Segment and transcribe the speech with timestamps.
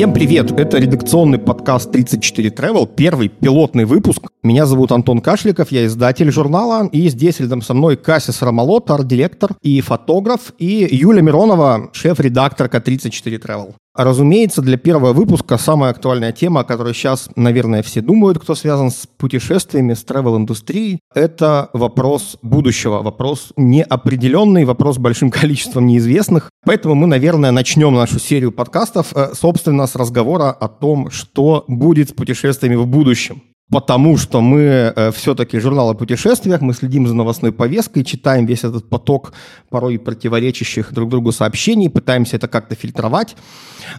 [0.00, 0.50] Всем привет!
[0.58, 4.28] Это редакционный подкаст 34 Travel, первый пилотный выпуск.
[4.42, 9.52] Меня зовут Антон Кашликов, я издатель журнала, и здесь рядом со мной Кассис Рамалот, арт-директор
[9.62, 13.74] и фотограф, и Юля Миронова, шеф-редакторка 34 Travel.
[14.04, 18.90] Разумеется, для первого выпуска самая актуальная тема, о которой сейчас, наверное, все думают, кто связан
[18.90, 26.50] с путешествиями, с travel-индустрией, это вопрос будущего, вопрос неопределенный, вопрос с большим количеством неизвестных.
[26.64, 32.08] Поэтому мы, наверное, начнем нашу серию подкастов, э, собственно, с разговора о том, что будет
[32.08, 34.60] с путешествиями в будущем потому что мы
[34.94, 39.32] э, все-таки журнал о путешествиях, мы следим за новостной повесткой, читаем весь этот поток
[39.68, 43.36] порой противоречащих друг другу сообщений, пытаемся это как-то фильтровать.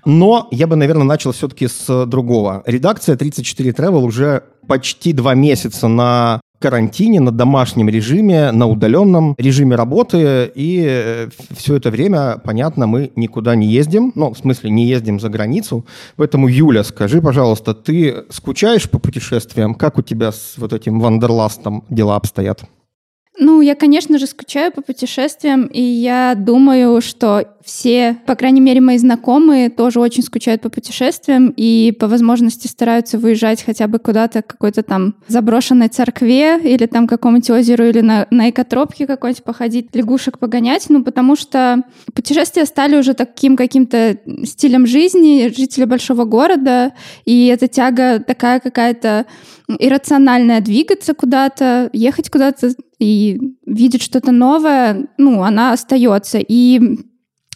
[0.05, 2.63] Но я бы, наверное, начал все-таки с другого.
[2.65, 9.75] Редакция 34 Travel уже почти два месяца на карантине, на домашнем режиме, на удаленном режиме
[9.75, 14.85] работы, и э, все это время, понятно, мы никуда не ездим, ну, в смысле, не
[14.85, 15.85] ездим за границу.
[16.15, 19.75] Поэтому, Юля, скажи, пожалуйста, ты скучаешь по путешествиям?
[19.75, 22.63] Как у тебя с вот этим вандерластом дела обстоят?
[23.43, 28.81] Ну, я, конечно же, скучаю по путешествиям, и я думаю, что все, по крайней мере,
[28.81, 34.43] мои знакомые тоже очень скучают по путешествиям и по возможности стараются выезжать хотя бы куда-то
[34.43, 39.95] к какой-то там заброшенной церкве или там какому-нибудь озеру или на, на экотропке какой-нибудь походить,
[39.95, 41.81] лягушек погонять, ну, потому что
[42.13, 46.93] путешествия стали уже таким каким-то стилем жизни жителей большого города,
[47.25, 49.25] и эта тяга такая какая-то
[49.79, 56.39] иррациональная двигаться куда-то, ехать куда-то и видеть что-то новое, ну, она остается.
[56.39, 56.79] И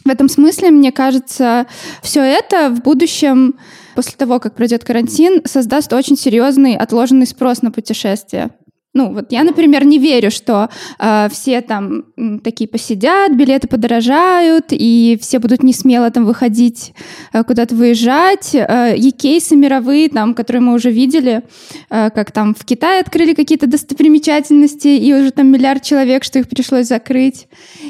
[0.04, 1.66] в этом смысле, мне кажется,
[2.02, 3.56] все это в будущем,
[3.96, 8.52] после того, как пройдет карантин, создаст очень серьезный отложенный спрос на путешествия.
[8.96, 12.06] Ну, вот я, например, не верю, что э, все там
[12.46, 16.94] такие посидят, билеты подорожают, и все будут не смело там выходить,
[17.34, 18.56] э, куда-то выезжать.
[18.56, 21.44] Э, и кейсы мировые, там, которые мы уже видели,
[21.90, 26.48] э, как там в Китае открыли какие-то достопримечательности, и уже там миллиард человек, что их
[26.48, 27.48] пришлось закрыть.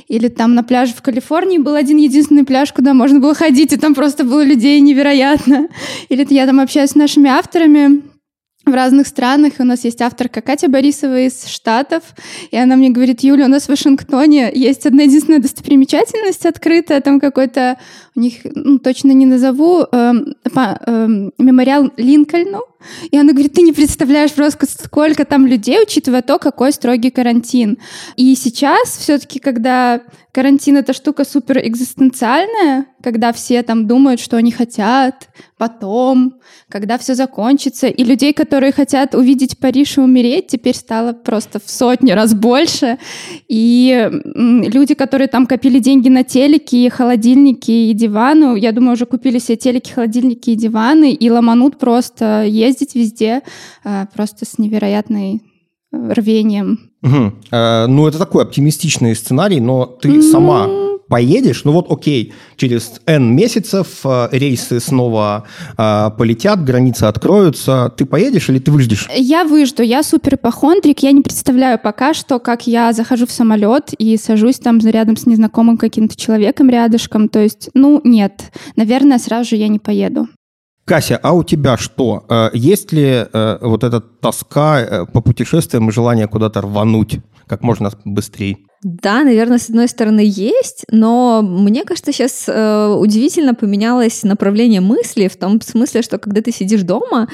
[0.07, 3.77] Или там на пляже в Калифорнии был один единственный пляж, куда можно было ходить, и
[3.77, 5.67] там просто было людей невероятно.
[6.09, 8.14] Или я там общаюсь с нашими авторами,
[8.65, 9.53] в разных странах.
[9.59, 12.03] У нас есть авторка Катя Борисова из Штатов,
[12.51, 17.19] и она мне говорит, Юля, у нас в Вашингтоне есть одна единственная достопримечательность открытая, там
[17.19, 17.77] какой-то,
[18.15, 20.13] у них, ну, точно не назову, э,
[20.53, 22.63] по, э, мемориал Линкольну,
[23.11, 27.77] и она говорит, ты не представляешь просто, сколько там людей, учитывая то, какой строгий карантин.
[28.15, 30.01] И сейчас все-таки, когда
[30.31, 36.35] карантин— это штука супер экзистенциальная, когда все там думают, что они хотят, потом,
[36.69, 41.69] когда все закончится, и людей, которые хотят увидеть Париж и умереть, теперь стало просто в
[41.69, 42.97] сотни раз больше.
[43.47, 49.39] И люди, которые там копили деньги на телеки, холодильники и диваны, я думаю, уже купили
[49.39, 53.41] себе телеки, холодильники и диваны, и ломанут просто есть ездить везде
[53.83, 55.41] э, просто с невероятной
[55.91, 56.91] э, рвением.
[57.01, 57.33] Угу.
[57.51, 60.31] Э, ну, это такой оптимистичный сценарий, но ты mm-hmm.
[60.31, 60.67] сама
[61.07, 65.45] поедешь, ну вот окей, через N месяцев э, рейсы снова
[65.77, 69.07] э, полетят, границы откроются, ты поедешь или ты выждешь?
[69.15, 73.93] Я выжду, я супер ипохондрик, я не представляю пока что, как я захожу в самолет
[73.97, 79.51] и сажусь там рядом с незнакомым каким-то человеком рядышком, то есть, ну нет, наверное, сразу
[79.51, 80.27] же я не поеду.
[80.87, 82.25] Кася, а у тебя что?
[82.29, 87.63] Э, есть ли э, вот эта тоска э, по путешествиям и желание куда-то рвануть как
[87.63, 88.57] можно быстрее?
[88.87, 95.27] Да, наверное, с одной стороны есть, но мне кажется, сейчас э, удивительно поменялось направление мысли
[95.27, 97.27] в том смысле, что когда ты сидишь дома,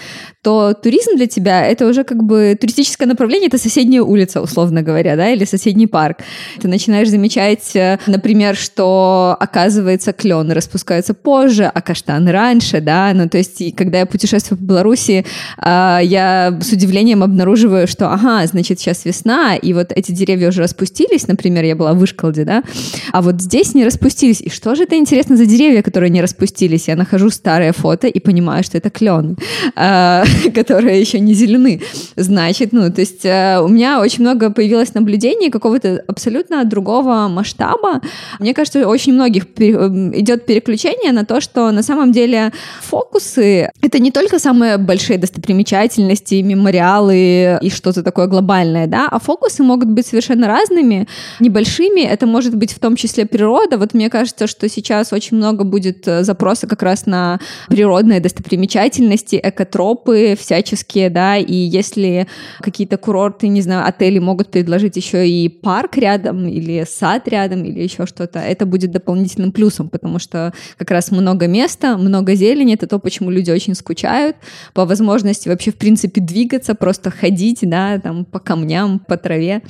[0.44, 5.18] то туризм для тебя это уже как бы туристическое направление, это соседняя улица, условно говоря,
[5.18, 6.20] да, или соседний парк.
[6.62, 13.28] Ты начинаешь замечать, э, например, что оказывается клены распускаются позже, а каштаны раньше, да, ну
[13.28, 15.26] то есть когда я путешествую по Беларуси,
[15.58, 20.62] э, я с удивлением обнаруживаю, что, ага, значит, сейчас весна, и вот эти деревья уже
[20.62, 22.64] распустились, например, например, я была в Вышколде, да,
[23.12, 24.42] а вот здесь не распустились.
[24.42, 26.88] И что же это интересно за деревья, которые не распустились?
[26.88, 29.38] Я нахожу старое фото и понимаю, что это клен,
[29.76, 30.24] а,
[30.56, 31.82] которые еще не зелены.
[32.16, 38.02] Значит, ну, то есть э, у меня очень много появилось наблюдений какого-то абсолютно другого масштаба.
[38.40, 42.52] Мне кажется, очень многих эм, идет переключение на то, что на самом деле
[42.82, 49.64] фокусы— это не только самые большие достопримечательности, мемориалы и что-то такое глобальное, да, а фокусы
[49.64, 51.08] могут быть совершенно разными,
[51.40, 55.64] небольшими, это может быть в том числе природа, вот мне кажется, что сейчас очень много
[55.64, 62.28] будет э, запроса как раз на природные достопримечательности, экотропы всяческие, да, и если
[62.60, 67.82] какие-то курорты, не знаю, отели могут предложить еще и парк рядом, или сад рядом, или
[67.82, 72.88] еще что-то, это будет дополнительным плюсом, потому что как раз много места, много зелени, это
[72.88, 74.36] то, почему люди очень скучают,
[74.74, 79.62] по возможности вообще, в принципе, двигаться, просто ходить, да, там, по камням, по траве.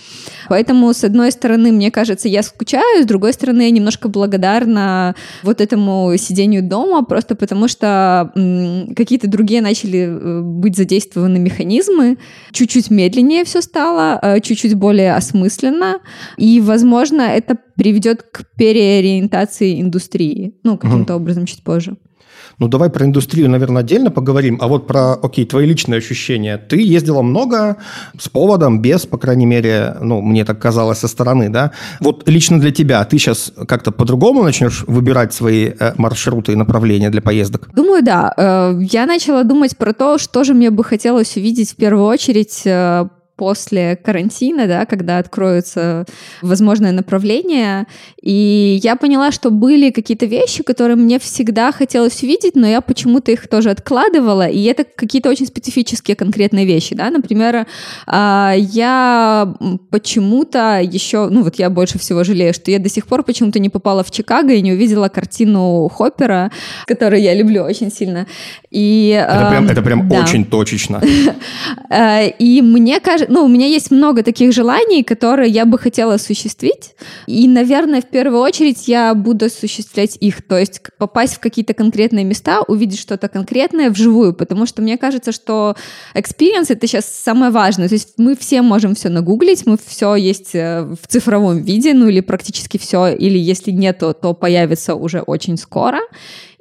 [0.50, 5.62] Поэтому, с одной стороны, мне кажется, я скучаю, с другой стороны, я немножко благодарна вот
[5.62, 8.32] этому сидению дома, просто потому что
[8.96, 12.18] какие-то другие начали э, быть задействованы механизмы,
[12.52, 16.00] чуть-чуть медленнее все стало, э, чуть-чуть более осмысленно,
[16.38, 21.24] и, возможно, это приведет к переориентации индустрии, ну, каким-то угу.
[21.24, 21.98] образом чуть позже.
[22.62, 24.60] Ну, давай про индустрию, наверное, отдельно поговорим.
[24.62, 26.60] А вот про, окей, твои личные ощущения.
[26.60, 27.78] Ты ездила много,
[28.20, 31.72] с поводом, без, по крайней мере, ну, мне так казалось со стороны, да?
[32.00, 37.10] Вот лично для тебя, ты сейчас как-то по-другому начнешь выбирать свои э, маршруты и направления
[37.10, 37.68] для поездок?
[37.74, 38.32] Думаю, да.
[38.38, 42.62] Э, я начала думать про то, что же мне бы хотелось увидеть в первую очередь
[42.66, 43.08] э,
[43.42, 46.06] после карантина, да, когда откроются
[46.44, 47.88] возможные направления.
[48.22, 53.32] И я поняла, что были какие-то вещи, которые мне всегда хотелось увидеть, но я почему-то
[53.32, 54.48] их тоже откладывала.
[54.48, 57.10] И это какие-то очень специфические конкретные вещи, да.
[57.10, 57.66] Например,
[58.06, 59.56] а, я
[59.90, 63.70] почему-то еще, ну вот я больше всего жалею, что я до сих пор почему-то не
[63.70, 66.52] попала в Чикаго и не увидела картину Хоппера,
[66.86, 68.28] которую я люблю очень сильно.
[68.70, 70.22] И, это прям, это прям да.
[70.22, 71.02] очень точечно.
[71.90, 76.16] А, и мне кажется, ну, у меня есть много таких желаний, которые я бы хотела
[76.16, 76.96] осуществить.
[77.28, 80.42] И, наверное, в первую очередь я буду осуществлять их.
[80.42, 84.34] То есть попасть в какие-то конкретные места, увидеть что-то конкретное вживую.
[84.34, 85.76] Потому что мне кажется, что
[86.14, 87.88] experience— это сейчас самое важное.
[87.88, 92.10] То есть мы все можем все нагуглить, мы все есть э, в цифровом виде, ну
[92.10, 93.08] или практически все.
[93.08, 96.02] Или если нет, то, то появится уже очень скоро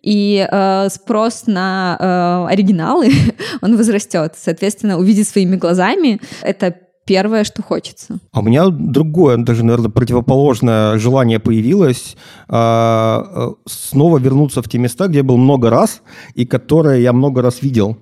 [0.03, 3.11] и э, спрос на э, оригиналы,
[3.63, 4.35] он возрастет.
[4.37, 8.19] Соответственно, увидеть своими глазами— это первое, что хочется.
[8.33, 12.17] А у меня другое, даже, наверное, противоположное желание появилось
[12.49, 16.03] а, э, снова вернуться в те места, где я был много раз
[16.35, 17.97] и которые я много раз видел.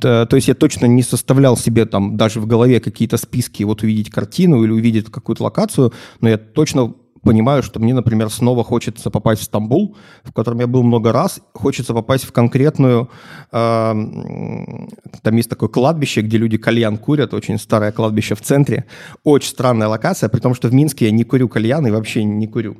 [0.00, 4.10] То есть я точно не составлял себе там даже в голове какие-то списки, вот увидеть
[4.10, 9.42] картину или увидеть какую-то локацию, но я точно понимаю, что мне, например, снова хочется попасть
[9.42, 13.10] в Стамбул, в котором я был много раз, хочется попасть в конкретную...
[13.52, 13.92] Э,
[15.22, 18.84] там есть такое кладбище, где люди кальян курят, очень старое кладбище в центре.
[19.24, 22.46] Очень странная локация, при том, что в Минске я не курю кальян и вообще не
[22.46, 22.76] курю.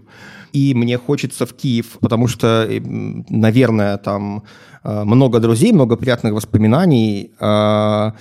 [0.53, 4.43] И мне хочется в Киев, потому что, наверное, там
[4.83, 7.31] э, много друзей, много приятных воспоминаний.
[7.41, 8.13] Э,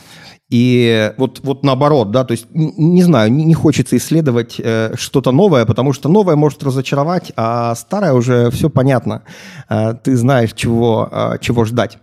[0.50, 5.32] и вот, вот наоборот, да, то есть, не знаю, не, не хочется исследовать э, что-то
[5.32, 9.24] новое, потому что новое может разочаровать, а старое уже все понятно.
[9.70, 12.00] Э, ты знаешь, чего, э, чего ждать.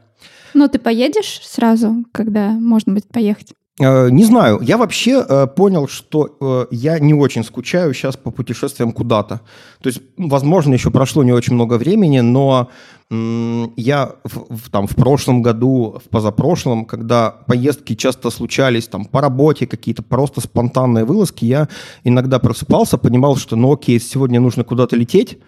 [0.54, 3.48] Ну, ты поедешь сразу, когда можно будет поехать?
[3.78, 8.30] Э, не знаю, я вообще э, понял, что э, я не очень скучаю сейчас по
[8.30, 9.40] путешествиям куда-то.
[9.82, 12.68] То есть, возможно, еще прошло не очень много времени, но
[13.08, 19.68] я в, там, в прошлом году, в позапрошлом, когда поездки часто случались там, по работе,
[19.68, 21.68] какие-то просто спонтанные вылазки, я
[22.02, 25.38] иногда просыпался, понимал, что ну окей, сегодня нужно куда-то лететь,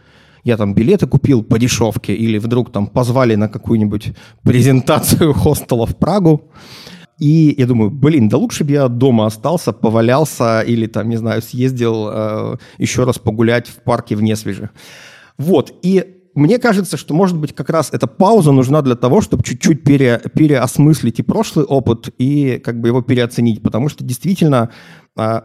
[0.44, 4.12] я там билеты купил по дешевке, или вдруг там позвали на какую-нибудь
[4.44, 6.52] презентацию хостела в Прагу,
[7.18, 11.42] и я думаю, блин, да лучше бы я дома остался, повалялся или там, не знаю,
[11.42, 14.70] съездил э, еще раз погулять в парке в Несвеже.
[15.36, 19.42] Вот, и мне кажется, что, может быть, как раз эта пауза нужна для того, чтобы
[19.42, 24.70] чуть-чуть пере, переосмыслить и прошлый опыт, и как бы его переоценить, потому что действительно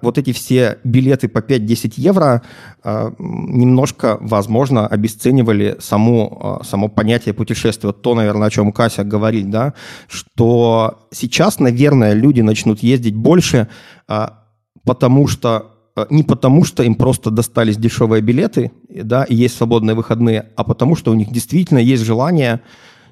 [0.03, 2.43] вот эти все билеты по 5-10 евро
[2.83, 7.91] а, немножко, возможно, обесценивали само, а, само понятие путешествия.
[7.91, 9.73] То, наверное, о чем Кася говорит, да,
[10.07, 13.67] что сейчас, наверное, люди начнут ездить больше,
[14.85, 15.71] потому что
[16.09, 20.95] не потому, что им просто достались дешевые билеты, да, и есть свободные выходные, а потому,
[20.95, 22.61] что у них действительно есть желание,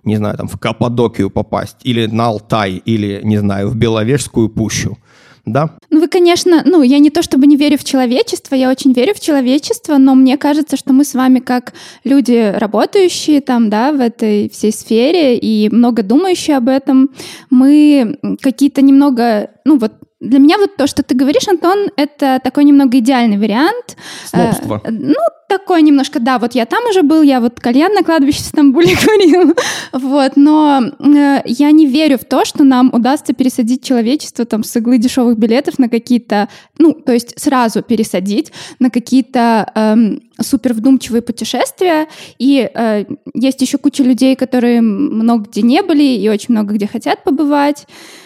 [0.03, 4.97] не знаю, там, в Каппадокию попасть, или на Алтай, или, не знаю, в Беловежскую пущу
[5.45, 5.75] да?
[5.89, 9.13] Ну, вы, конечно, ну, я не то чтобы не верю в человечество, я очень верю
[9.13, 13.99] в человечество, но мне кажется, что мы с вами как люди, работающие там, да, в
[13.99, 17.09] этой всей сфере и много думающие об этом,
[17.49, 22.63] мы какие-то немного, ну, вот для меня вот то, что ты говоришь, Антон, это такой
[22.63, 23.97] немного идеальный вариант.
[24.23, 24.79] Снобство.
[24.83, 25.15] Э, ну,
[25.49, 28.95] такой немножко, да, вот я там уже был, я вот кальян на кладбище в Стамбуле
[29.05, 29.55] курил,
[29.91, 34.75] вот, но э, я не верю в то, что нам удастся пересадить человечество там с
[34.77, 41.23] иглы дешевых билетов на какие-то, ну, то есть сразу пересадить на какие-то эм, супер вдумчивые
[41.23, 46.75] путешествия, и э, есть еще куча людей, которые много где не были и очень много
[46.75, 48.20] где хотят побывать, э,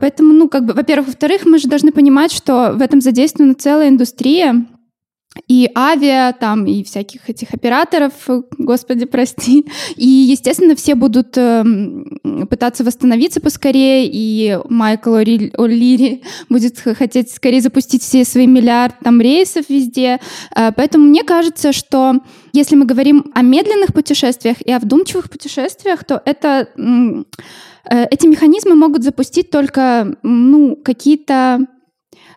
[0.00, 3.88] Поэтому, ну, как бы, во-первых, во-вторых, мы же должны понимать, что в этом задействована целая
[3.88, 4.66] индустрия,
[5.46, 8.12] и авиа, там, и всяких этих операторов,
[8.58, 9.64] господи, прости.
[9.96, 11.64] И, естественно, все будут э,
[12.50, 19.68] пытаться восстановиться поскорее, и Майкл О'Лири будет хотеть скорее запустить все свои миллиард там рейсов
[19.68, 20.18] везде.
[20.56, 22.14] Э, поэтому мне кажется, что
[22.52, 26.68] если мы говорим о медленных путешествиях и о вдумчивых путешествиях, то это...
[26.76, 27.22] Э,
[27.84, 31.66] эти механизмы могут запустить только ну, какие-то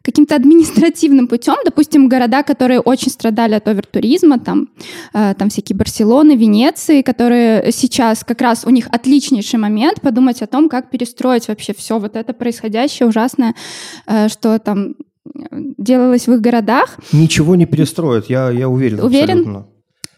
[0.03, 4.69] каким-то административным путем, допустим, города, которые очень страдали от овертуризма, там,
[5.13, 10.47] э, там всякие Барселоны, Венеции, которые сейчас как раз у них отличнейший момент подумать о
[10.47, 13.55] том, как перестроить вообще все вот это происходящее ужасное,
[14.05, 14.95] э, что там
[15.77, 16.97] делалось в их городах.
[17.13, 19.00] Ничего не перестроят, я, я уверен.
[19.00, 19.39] Уверен?
[19.39, 19.67] Абсолютно.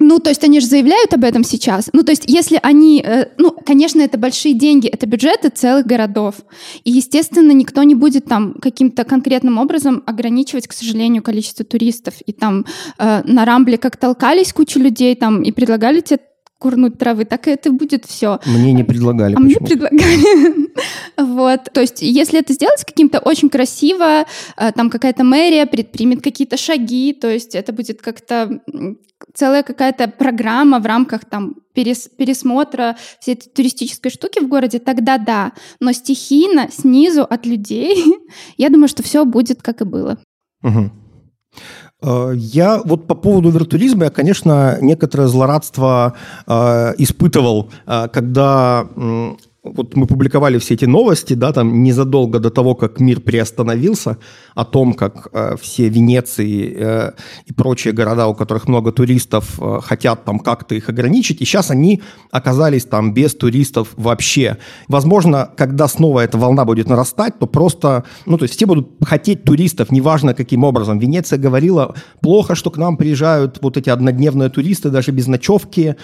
[0.07, 1.89] Ну, то есть они же заявляют об этом сейчас.
[1.91, 3.01] Ну, то есть если они...
[3.03, 6.35] Э, ну, конечно, это большие деньги, это бюджеты целых городов.
[6.83, 12.13] И, естественно, никто не будет там каким-то конкретным образом ограничивать, к сожалению, количество туристов.
[12.27, 12.67] И там
[12.99, 16.19] э, на Рамбле как толкались куча людей там и предлагали тебе
[16.59, 18.39] курнуть травы, так это будет все.
[18.45, 19.35] Мне не предлагали.
[19.35, 20.69] А мне предлагали.
[21.17, 21.63] вот.
[21.73, 24.25] То есть, если это сделать каким-то очень красиво,
[24.57, 28.61] э, там какая-то мэрия предпримет какие-то шаги, то есть это будет как-то
[29.33, 35.17] целая какая-то программа в рамках там перес, пересмотра всей этой туристической штуки в городе, тогда
[35.17, 35.51] да.
[35.79, 38.03] Но стихийно, снизу, от людей,
[38.57, 40.17] я думаю, что все будет как и было.
[40.63, 40.91] Угу.
[42.01, 46.13] Я вот по поводу виртуализма, я, конечно, некоторое злорадство
[46.45, 48.87] э, испытывал, э, когда
[49.65, 54.17] вот мы публиковали все эти новости, да, там незадолго до того, как мир приостановился,
[54.53, 57.11] о том, как э, все Венеции э,
[57.45, 61.71] и прочие города, у которых много туристов, э, хотят там как-то их ограничить, и сейчас
[61.71, 64.57] они оказались там без туристов вообще.
[64.87, 69.43] Возможно, когда снова эта волна будет нарастать, то просто, ну, то есть все будут хотеть
[69.43, 70.99] туристов, неважно каким образом.
[70.99, 75.95] Венеция говорила, плохо, что к нам приезжают вот эти однодневные туристы, даже без ночевки,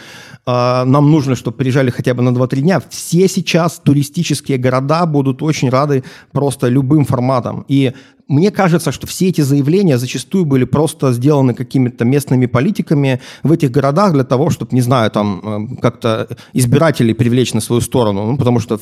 [0.46, 2.82] э, нам нужно, чтобы приезжали хотя бы на 2-3 дня.
[2.89, 7.65] Все сейчас сейчас туристические города будут очень рады просто любым форматам.
[7.67, 7.93] И
[8.32, 13.72] мне кажется, что все эти заявления зачастую были просто сделаны какими-то местными политиками в этих
[13.72, 18.38] городах для того, чтобы, не знаю, там э, как-то избирателей привлечь на свою сторону, ну,
[18.38, 18.80] потому что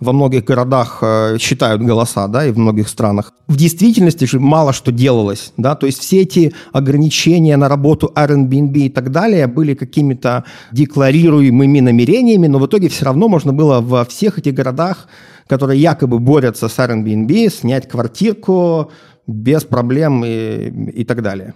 [0.00, 3.32] во многих городах э, считают голоса, да, и в многих странах.
[3.48, 8.78] В действительности же мало что делалось, да, то есть все эти ограничения на работу Airbnb
[8.78, 14.04] и так далее были какими-то декларируемыми намерениями, но в итоге все равно можно было во
[14.04, 15.06] всех этих городах
[15.46, 18.90] которые якобы борются с Airbnb, снять квартирку
[19.26, 21.54] без проблем и, и так далее.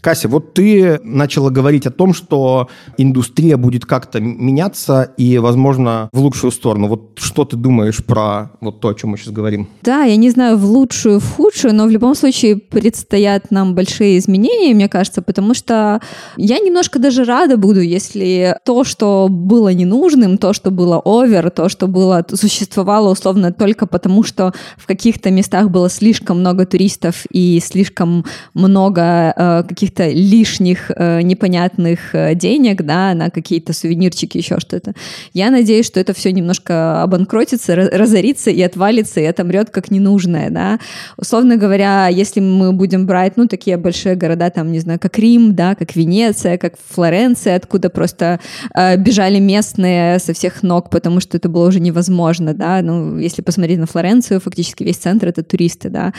[0.00, 6.20] Кася, вот ты начала говорить о том, что индустрия будет как-то меняться и, возможно, в
[6.20, 6.86] лучшую сторону.
[6.86, 9.68] Вот что ты думаешь про вот то, о чем мы сейчас говорим?
[9.82, 14.18] Да, я не знаю, в лучшую, в худшую, но в любом случае предстоят нам большие
[14.18, 16.00] изменения, мне кажется, потому что
[16.36, 21.68] я немножко даже рада буду, если то, что было ненужным, то, что было овер, то,
[21.68, 27.60] что было, существовало условно только потому, что в каких-то местах было слишком много туристов и
[27.64, 28.24] слишком
[28.54, 34.94] много э, каких-то каких-то лишних э, непонятных э, денег, да, на какие-то сувенирчики, еще что-то.
[35.32, 40.78] Я надеюсь, что это все немножко обанкротится, разорится и отвалится, и отомрет как ненужное, да.
[41.16, 45.54] Условно говоря, если мы будем брать, ну, такие большие города, там, не знаю, как Рим,
[45.54, 48.40] да, как Венеция, как Флоренция, откуда просто
[48.74, 53.42] э, бежали местные со всех ног, потому что это было уже невозможно, да, ну, если
[53.42, 56.12] посмотреть на Флоренцию, фактически весь центр— это туристы, да,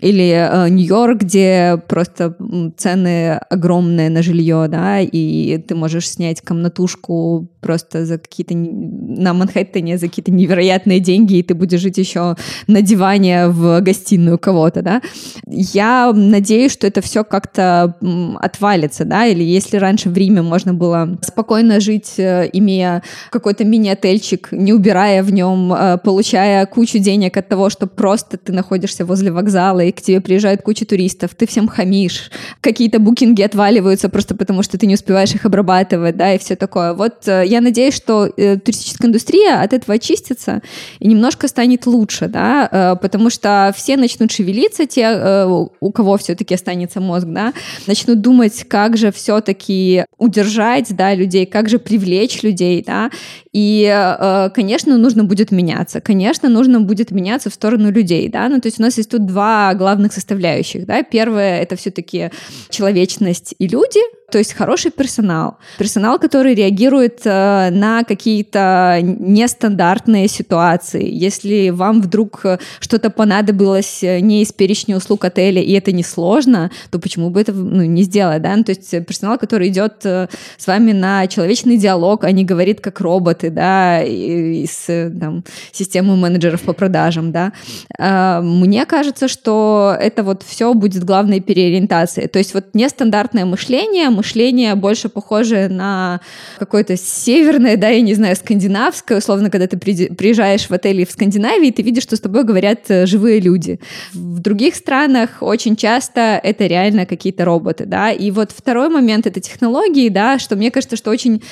[0.00, 2.36] или э, Нью-Йорк, где просто
[2.76, 3.11] цены
[3.50, 10.08] огромное на жилье, да, и ты можешь снять комнатушку просто за какие-то на Манхэттене за
[10.08, 15.00] какие-то невероятные деньги, и ты будешь жить еще на диване в гостиную кого-то, да.
[15.46, 17.96] Я надеюсь, что это все как-то
[18.40, 24.48] отвалится, да, или если раньше в Риме можно было спокойно жить, э, имея какой-то мини-отельчик,
[24.50, 29.30] не убирая в нем, э, получая кучу денег от того, что просто ты находишься возле
[29.30, 34.62] вокзала, и к тебе приезжает куча туристов, ты всем хамишь, какие-то букинги отваливаются просто потому,
[34.62, 36.94] что ты не успеваешь их обрабатывать, да, и все такое.
[36.94, 40.62] Вот э, я надеюсь, что э, туристическая индустрия от этого очистится
[40.98, 45.46] и немножко станет лучше, да, э, потому что все начнут шевелиться, те,
[45.80, 47.52] у кого все-таки останется мозг, да,
[47.86, 53.10] начнут думать, как же все-таки удержать, да, людей, как же привлечь людей, да,
[53.52, 58.60] и, э, конечно, нужно будет меняться, конечно, нужно будет меняться в сторону людей, да, ну,
[58.60, 62.30] то есть у нас есть тут два главных составляющих, да, первое— это все-таки
[62.70, 64.00] человечность и люди,
[64.32, 65.58] то есть хороший персонал.
[65.78, 71.06] Персонал, который реагирует э, на какие-то нестандартные ситуации.
[71.06, 76.70] Если вам вдруг э, что-то понадобилось э, не из перечня услуг отеля, и это несложно,
[76.90, 78.56] то почему бы это ну, не сделать, да?
[78.56, 82.80] Ну, то есть персонал, который идет э, с вами на человечный диалог, а не говорит
[82.80, 87.52] как роботы, да, из там, системы менеджеров по продажам, да.
[87.98, 92.28] Э, мне кажется, что это вот все будет главной переориентацией.
[92.28, 96.20] То есть вот нестандартное мышление, мышление больше похожее на
[96.58, 101.72] какое-то северное, да, я не знаю, скандинавское, условно, когда ты приезжаешь в отель в Скандинавии,
[101.72, 103.80] ты видишь, что с тобой говорят э, живые люди.
[104.12, 109.40] В других странах очень часто это реально какие-то роботы, да, и вот второй момент— это
[109.40, 111.42] технологии, да, что мне кажется, что очень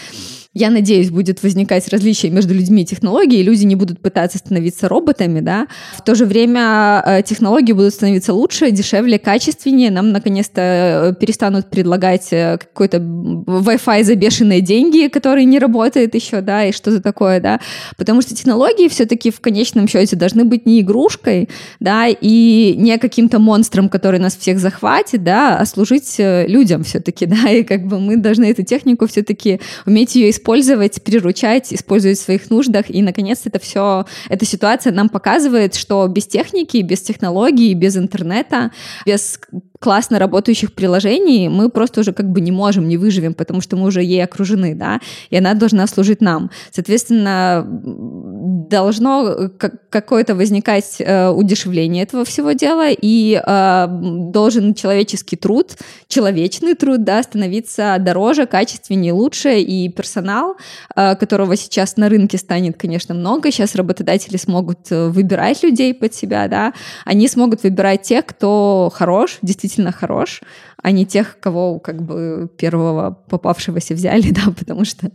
[0.53, 5.39] я надеюсь, будет возникать различие между людьми и технологией, люди не будут пытаться становиться роботами,
[5.39, 5.69] да.
[5.97, 9.93] В то же время э, технологии будут становиться лучше, дешевле, качественнее.
[9.93, 16.41] Нам наконец-то э, перестанут предлагать э, какой-то Wi-Fi за бешеные деньги, который не работает еще,
[16.41, 17.61] да, и что за такое, да.
[17.97, 23.39] Потому что технологии все-таки в конечном счете должны быть не игрушкой, да, и не каким-то
[23.39, 28.17] монстром, который нас всех захватит, да, а служить людям все-таки, да, и как бы мы
[28.17, 32.91] должны эту технику все-таки уметь ее использовать использовать, приручать, использовать в своих нуждах.
[32.91, 38.71] И, наконец, это все, эта ситуация нам показывает, что без техники, без технологий, без интернета,
[39.05, 39.39] без
[39.81, 43.87] классно работающих приложений мы просто уже как бы не можем, не выживем, потому что мы
[43.87, 46.51] уже ей окружены, да, и она должна служить нам.
[46.71, 49.51] Соответственно, должно
[49.89, 55.77] какое-то возникать э, удешевление этого всего дела, и э, должен человеческий труд,
[56.09, 60.57] человечный труд, да, становиться дороже, качественнее, лучше, и персонал,
[60.95, 66.15] э, которого сейчас на рынке станет, конечно, много, сейчас работодатели смогут э, выбирать людей под
[66.15, 66.75] себя, да,
[67.07, 70.43] они смогут выбирать тех, кто хорош, действительно действительно хорош,
[70.83, 75.11] а не тех, кого как бы первого попавшегося взяли, да, потому что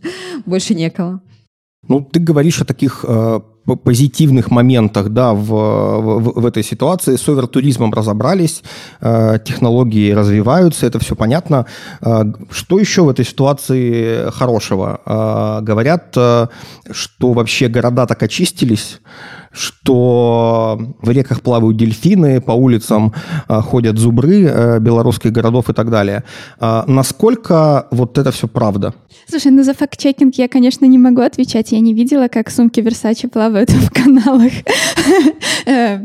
[0.46, 1.20] больше некого.
[1.88, 3.40] Ну, ты говоришь о таких э,
[3.84, 7.16] позитивных моментах да, в, в, в этой ситуации.
[7.16, 8.62] С овертуризмом разобрались,
[9.00, 11.66] э, технологии развиваются, это все понятно.
[12.00, 15.00] Э, что еще в этой ситуации хорошего?
[15.06, 16.48] Э, говорят, э,
[16.90, 19.00] что вообще города так очистились,
[19.56, 23.12] что в реках плавают дельфины, по улицам
[23.48, 26.24] э, ходят зубры э, белорусских городов и так далее.
[26.60, 28.94] Э, насколько вот это все правда?
[29.28, 31.72] Слушай, ну за факт-чекинг я, конечно, не могу отвечать.
[31.72, 34.52] Я не видела, как сумки Versace плавают в каналах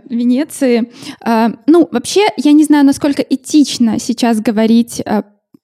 [0.09, 0.89] Венеции.
[1.25, 5.03] Э, ну, вообще, я не знаю, насколько этично сейчас говорить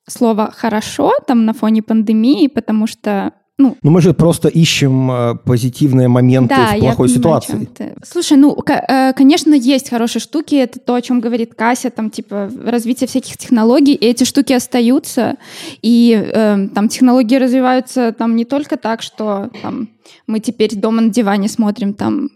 [0.09, 5.35] слово «хорошо» там на фоне пандемии, потому что ну, ну, мы же просто ищем э,
[5.43, 7.69] позитивные моменты да, в плохой понимаю, ситуации.
[8.03, 10.53] Слушай, ну, э, конечно, есть хорошие штуки.
[10.55, 13.95] Это то, о чем говорит Кася, там, типа, развитие всяких технологий.
[13.95, 15.37] И эти штуки остаются.
[15.81, 19.89] И э, там технологии развиваются там не только так, что там,
[20.27, 22.29] мы теперь дома на диване смотрим там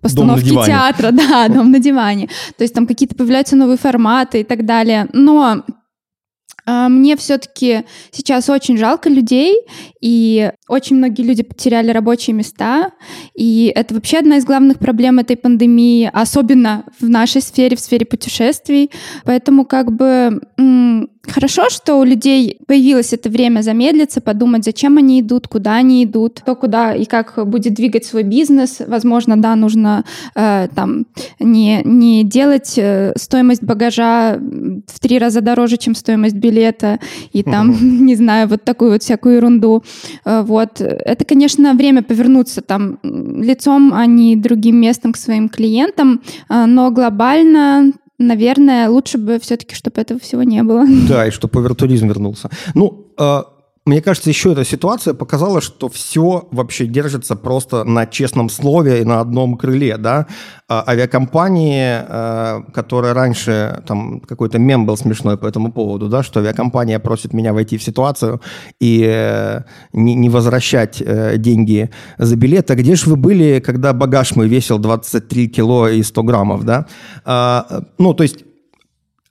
[0.00, 2.28] постановки театра, да, дом на диване.
[2.58, 5.06] То есть там какие-то появляются новые форматы и так далее.
[5.12, 5.62] Но
[6.66, 9.54] мне все-таки сейчас очень жалко людей,
[10.00, 12.92] и очень многие люди потеряли рабочие места,
[13.34, 18.06] и это вообще одна из главных проблем этой пандемии, особенно в нашей сфере, в сфере
[18.06, 18.90] путешествий.
[19.24, 20.40] Поэтому как бы
[21.28, 26.42] Хорошо, что у людей появилось это время замедлиться, подумать, зачем они идут, куда они идут,
[26.44, 28.80] то куда и как будет двигать свой бизнес.
[28.86, 31.06] Возможно, да, нужно э, там
[31.40, 37.00] не, не делать э, стоимость багажа в три раза дороже, чем стоимость билета,
[37.32, 39.82] и там, не знаю, вот такую вот всякую ерунду.
[40.24, 40.80] Э, вот.
[40.80, 46.90] Это, конечно, время повернуться там лицом, а не другим местом к своим клиентам, э, но
[46.90, 50.84] глобально наверное, лучше бы все-таки, чтобы этого всего не было.
[51.08, 52.50] Да, и чтобы овертуризм вернулся.
[52.74, 53.42] Ну, э,
[53.86, 59.04] мне кажется, еще эта ситуация показала, что все вообще держится просто на честном слове и
[59.04, 60.26] на одном крыле, да.
[60.68, 66.40] А авиакомпании, э, которые раньше, там какой-то мем был смешной по этому поводу, да, что
[66.40, 68.40] авиакомпания просит меня войти в ситуацию
[68.80, 69.60] и э,
[69.92, 72.68] не, не возвращать э, деньги за билет.
[72.72, 76.86] А где же вы были, когда багаж мой весил 23 кило и 100 граммов, да?
[77.24, 78.45] А, ну, то есть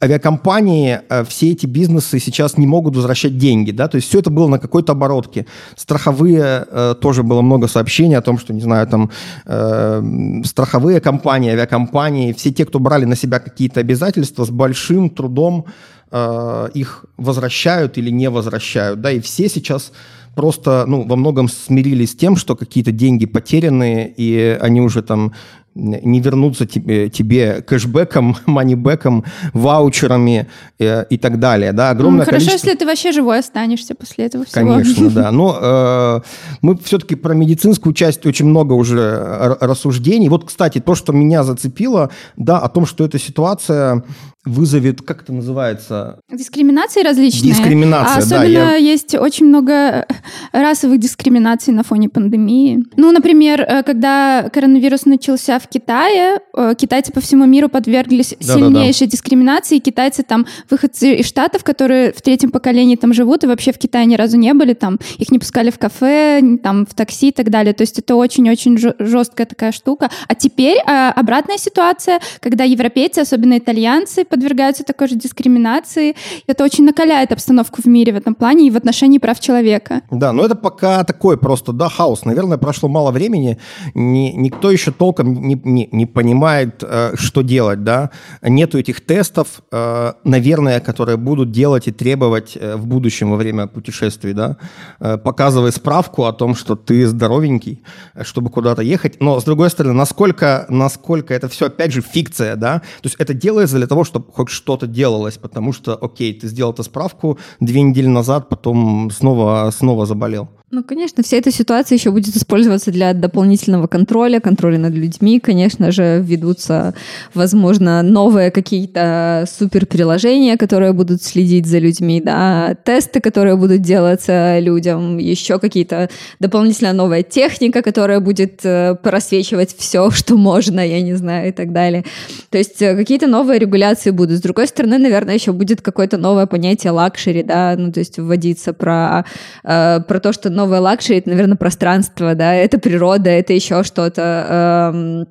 [0.03, 4.29] авиакомпании, э, все эти бизнесы сейчас не могут возвращать деньги, да, то есть все это
[4.29, 5.45] было на какой-то оборотке.
[5.75, 9.09] Страховые, э, тоже было много сообщений о том, что, не знаю, там,
[9.45, 15.65] э, страховые компании, авиакомпании, все те, кто брали на себя какие-то обязательства, с большим трудом
[16.11, 19.91] э, их возвращают или не возвращают, да, и все сейчас
[20.35, 25.31] просто, ну, во многом смирились с тем, что какие-то деньги потеряны, и они уже там
[25.75, 30.47] не вернуться тебе, тебе кэшбэком, манибэком, ваучерами
[30.79, 31.73] э, и так далее.
[31.73, 32.67] Да, огромное ну, хорошо, количество...
[32.67, 34.55] если ты вообще живой останешься после этого всего.
[34.55, 35.31] Конечно, да.
[35.31, 36.21] Но э,
[36.61, 40.29] мы все-таки про медицинскую часть очень много уже рассуждений.
[40.29, 44.03] Вот, кстати, то, что меня зацепило, да, о том, что эта ситуация
[44.45, 46.19] вызовет, как это называется?
[46.31, 47.53] Дискриминации различные.
[47.53, 48.75] Дискриминация, а особенно да.
[48.75, 48.75] Я...
[48.75, 50.07] есть очень много
[50.51, 52.83] расовых дискриминаций на фоне пандемии.
[52.95, 58.53] Ну, например, э, когда коронавирус начался в Китае, э, китайцы по всему миру подверглись да,
[58.53, 59.11] сильнейшей да, да.
[59.11, 59.79] дискриминации.
[59.79, 64.05] Китайцы там, выходцы из Штатов, которые в третьем поколении там живут и вообще в Китае
[64.05, 67.49] ни разу не были, там их не пускали в кафе, там в такси и так
[67.49, 67.73] далее.
[67.73, 70.09] То есть это очень-очень жесткая такая штука.
[70.27, 76.15] А теперь э, обратная ситуация, когда европейцы, особенно итальянцы, подвергаются такой же дискриминации.
[76.47, 80.01] Это очень накаляет обстановку в мире в этом плане и в отношении прав человека.
[80.11, 82.25] Да, но это пока такой просто, да, хаос.
[82.25, 83.57] Наверное, прошло мало времени,
[83.93, 88.09] ни, никто еще толком не, не, не понимает, э, что делать, да.
[88.41, 93.67] Нету этих тестов, э, наверное, которые будут делать и требовать э, в будущем во время
[93.67, 94.57] путешествий, да.
[94.99, 97.83] Э, показывай справку о том, что ты здоровенький,
[98.23, 99.21] чтобы куда-то ехать.
[99.21, 102.79] Но, с другой стороны, насколько, насколько это все, опять же, фикция, да.
[103.01, 106.73] То есть это делается для того, чтобы хоть что-то делалось, потому что, окей, ты сделал
[106.73, 110.49] эту справку две недели назад, потом снова, снова заболел.
[110.75, 115.39] Ну, конечно, вся эта ситуация еще будет использоваться для дополнительного контроля, контроля над людьми.
[115.39, 116.93] Конечно же, ведутся,
[117.33, 125.17] возможно, новые какие-то суперприложения, которые будут следить за людьми, да, тесты, которые будут делаться людям,
[125.17, 126.09] еще какие-то
[126.41, 131.71] дополнительная новая техника, которая будет э, просвечивать все, что можно, я не знаю, и так
[131.71, 132.03] далее.
[132.49, 134.39] То есть э, какие-то новые регуляции будут.
[134.39, 138.73] С другой стороны, наверное, еще будет какое-то новое понятие luxury, да, ну, то есть вводиться
[138.73, 139.23] про,
[139.63, 144.91] э, про то, что новое luxury, это, наверное, пространство, да, это природа, это еще что-то.
[144.93, 145.27] Эм,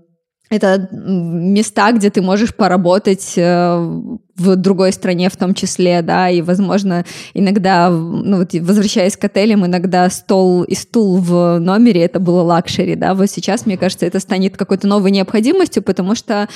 [0.51, 3.77] это места, где ты можешь поработать э,
[4.37, 9.67] в другой стране в том числе, да, и, возможно, иногда, ну, вот, возвращаясь к отелям,
[9.67, 14.21] иногда стол и стул в номере, это было luxury, да, вот сейчас, мне кажется, это
[14.21, 16.49] станет какой-то новой необходимостью, потому что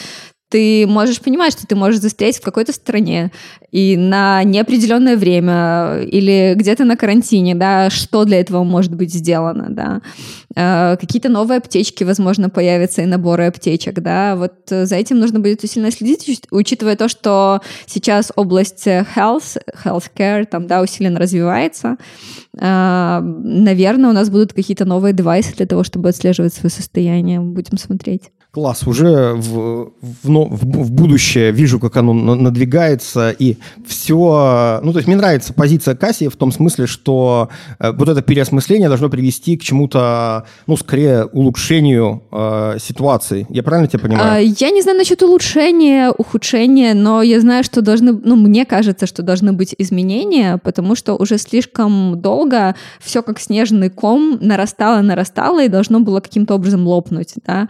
[0.49, 3.31] ты можешь понимать, что ты можешь застрять в какой-то стране
[3.71, 9.67] и на неопределенное время или где-то на карантине, да, что для этого может быть сделано,
[9.69, 10.01] да.
[10.59, 14.35] Э, какие-то новые аптечки, возможно, появятся и наборы аптечек, да.
[14.35, 20.67] Вот за этим нужно будет усиленно следить, учитывая то, что сейчас область health, healthcare там,
[20.67, 21.97] да, усиленно развивается.
[22.59, 27.39] Э, наверное, у нас будут какие-то новые девайсы для того, чтобы отслеживать свое состояние.
[27.39, 28.33] Будем смотреть.
[28.51, 34.81] Класс, уже в, в, в, в будущее вижу, как оно надвигается, и все...
[34.83, 38.89] Ну, то есть мне нравится позиция Касси в том смысле, что э, вот это переосмысление
[38.89, 43.47] должно привести к чему-то, ну, скорее, улучшению э, ситуации.
[43.49, 44.33] Я правильно тебя понимаю?
[44.33, 48.13] А, я не знаю насчет улучшения, ухудшения, но я знаю, что должны...
[48.13, 53.91] Ну, мне кажется, что должны быть изменения, потому что уже слишком долго все как снежный
[53.91, 57.69] ком нарастало, нарастало и должно было каким-то образом лопнуть, да.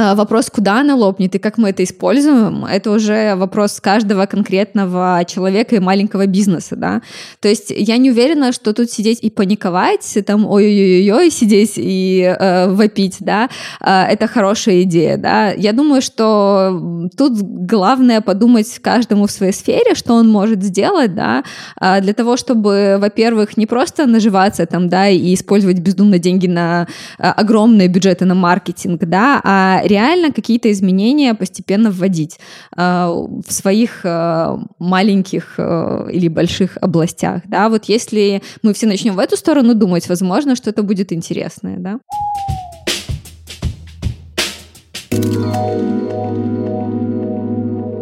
[0.00, 5.24] А, вопрос, куда она лопнет и как мы это используем, это уже вопрос каждого конкретного
[5.26, 7.02] человека и маленького бизнеса, да.
[7.40, 12.70] То есть я не уверена, что тут сидеть и паниковать, там ой-ой-ой, сидеть и э,
[12.70, 13.48] вопить, да,
[13.80, 15.50] э, это хорошая идея, да.
[15.50, 21.42] Я думаю, что тут главное подумать каждому в своей сфере, что он может сделать, да,
[21.80, 26.86] э, для того, чтобы, во-первых, не просто наживаться там, да, и использовать бездумно деньги на
[27.18, 32.38] э, огромные бюджеты на маркетинг, да, а реально какие-то изменения постепенно вводить
[32.76, 39.14] э, в своих э, маленьких э, или больших областях, да, вот если мы все начнем
[39.14, 41.98] в эту сторону думать, возможно, что-то будет интересное, да.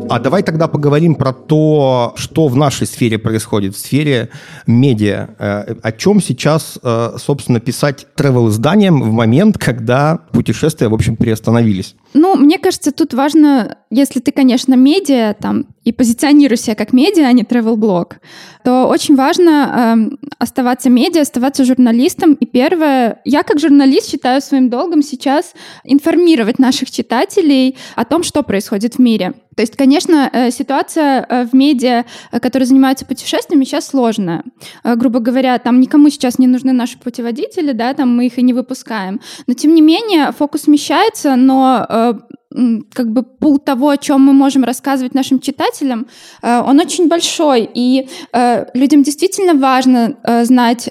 [0.08, 4.30] А давай тогда поговорим про то, что в нашей сфере происходит, в сфере
[4.66, 5.28] медиа.
[5.38, 11.16] Э, о чем сейчас, э, собственно, писать travel изданиям в момент, когда путешествия, в общем,
[11.16, 11.96] приостановились?
[12.14, 17.29] Ну, мне кажется, тут важно, если ты, конечно, медиа там и позиционируешь себя как медиа,
[17.29, 18.16] а не travel блог
[18.66, 19.51] то очень важно
[20.11, 22.33] э, оставаться медиа, оставаться журналистом.
[22.33, 28.42] И первое, я как журналист считаю своим долгом сейчас информировать наших читателей о том, что
[28.42, 29.35] происходит в мире.
[29.55, 34.42] То есть, конечно, э, ситуация э, в медиа, э, которые занимаются путешествиями, сейчас сложная.
[34.83, 38.53] Грубо говоря, там никому сейчас не нужны наши путеводители, да, там мы их и не
[38.53, 39.20] выпускаем.
[39.46, 42.18] Но, тем не менее, фокус смещается, но
[42.92, 46.06] как бы пул того, о чем мы можем рассказывать нашим читателям,
[46.42, 50.88] э, он очень большой, и э, людям действительно важно э, знать,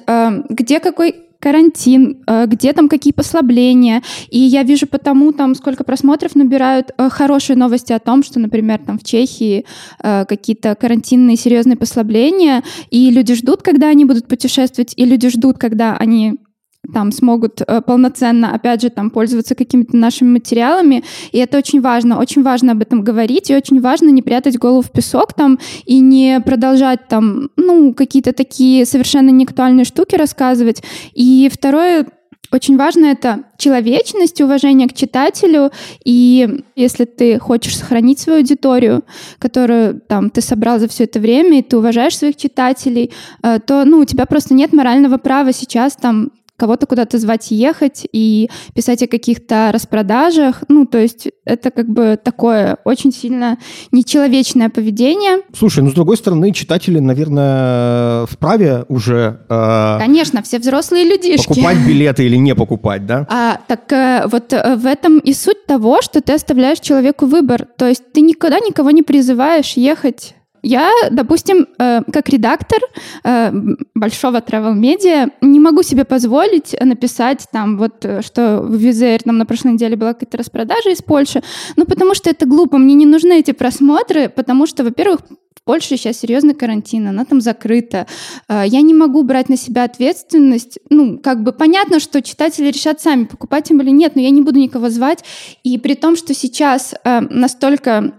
[0.50, 4.02] где какой карантин, где там какие послабления.
[4.30, 8.98] И я вижу потому, там, сколько просмотров набирают хорошие новости о том, что, например, там
[8.98, 9.66] в Чехии
[10.02, 15.96] какие-то карантинные серьезные послабления, и люди ждут, когда они будут путешествовать, и люди ждут, когда
[15.98, 16.40] они
[16.94, 22.20] там смогут э, полноценно, опять же, там пользоваться какими-то нашими материалами, и это очень важно,
[22.20, 26.00] очень важно об этом говорить, и очень важно не прятать голову в песок там и
[26.00, 30.84] не продолжать там, ну, какие-то такие совершенно неактуальные штуки рассказывать.
[31.14, 32.08] И второе,
[32.52, 35.72] очень важно это человечность, уважение к читателю,
[36.04, 39.04] и если ты хочешь сохранить свою аудиторию,
[39.40, 43.12] которую там ты собрал за все это время, и ты уважаешь своих читателей,
[43.44, 48.08] э, то ну, у тебя просто нет морального права сейчас там кого-то куда-то звать ехать
[48.12, 50.64] и писать о каких-то распродажах.
[50.68, 53.58] Ну, то есть это как бы такое очень сильно
[53.92, 55.42] нечеловечное поведение.
[55.58, 59.42] Слушай, ну, с другой стороны, читатели, наверное, вправе уже...
[59.50, 61.48] Э, Конечно, все взрослые людишки.
[61.48, 63.28] Покупать билеты или не покупать, да?
[63.30, 67.68] А, так э, вот э, в этом и суть того, что ты оставляешь человеку выбор.
[67.78, 72.80] То есть ты никогда никого не призываешь ехать я, допустим, э, как редактор
[73.24, 73.52] э,
[73.94, 79.38] большого travel медиа не могу себе позволить написать там вот, э, что в Визер там
[79.38, 81.44] на прошлой неделе была какая-то распродажа из Польши,
[81.76, 85.20] ну потому что это глупо, мне не нужны эти просмотры, потому что, во-первых,
[85.54, 88.06] в Польше сейчас серьезный карантин, она там закрыта.
[88.48, 90.78] Я не могу брать на себя ответственность.
[90.92, 94.44] Ну, как бы понятно, что читатели решат сами, покупать им или нет, но я не
[94.44, 95.24] буду никого звать.
[95.64, 98.14] И при том, что сейчас настолько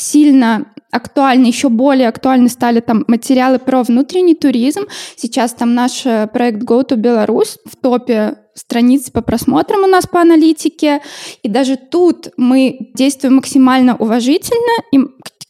[0.00, 4.86] сильно актуальны, еще более актуальны стали там материалы про внутренний туризм.
[5.16, 10.06] Сейчас там наш э, проект Go to Belarus в топе страниц по просмотрам у нас
[10.06, 11.00] по аналитике.
[11.42, 14.98] И даже тут мы действуем максимально уважительно и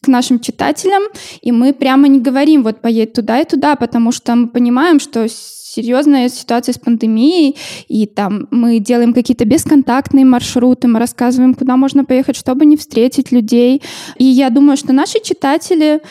[0.01, 1.03] к нашим читателям,
[1.41, 5.27] и мы прямо не говорим, вот поедь туда и туда, потому что мы понимаем, что
[5.29, 7.55] серьезная ситуация с пандемией,
[7.87, 13.31] и там мы делаем какие-то бесконтактные маршруты, мы рассказываем, куда можно поехать, чтобы не встретить
[13.31, 13.81] людей.
[14.17, 16.01] И я думаю, что наши читатели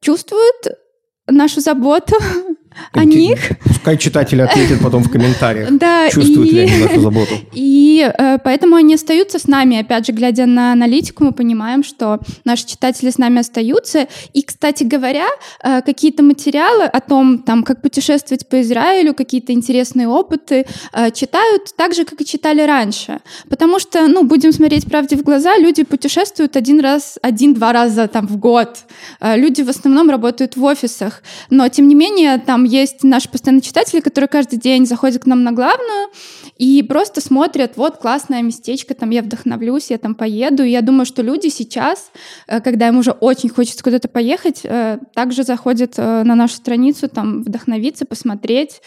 [0.00, 0.78] чувствуют
[1.26, 2.14] нашу заботу
[2.92, 3.38] о них.
[3.64, 7.34] Пускай читатели ответят потом в комментариях, да, чувствуют и, ли они нашу заботу.
[7.52, 9.78] И э, поэтому они остаются с нами.
[9.78, 14.06] Опять же, глядя на аналитику, мы понимаем, что наши читатели с нами остаются.
[14.32, 15.26] И, кстати говоря,
[15.62, 21.74] э, какие-то материалы о том, там, как путешествовать по Израилю, какие-то интересные опыты э, читают
[21.76, 23.20] так же, как и читали раньше.
[23.48, 28.26] Потому что, ну, будем смотреть правде в глаза, люди путешествуют один раз, один-два раза там
[28.26, 28.78] в год.
[29.20, 31.22] Э, люди в основном работают в офисах.
[31.50, 35.42] Но, тем не менее, там есть наши постоянные читатели, которые каждый день заходят к нам
[35.42, 36.08] на главную
[36.56, 40.62] и просто смотрят, вот классное местечко, там я вдохновлюсь, я там поеду.
[40.62, 42.10] И я думаю, что люди сейчас,
[42.46, 47.08] э, когда им уже очень хочется куда-то поехать, э, также заходят э, на нашу страницу,
[47.08, 48.82] там вдохновиться, посмотреть,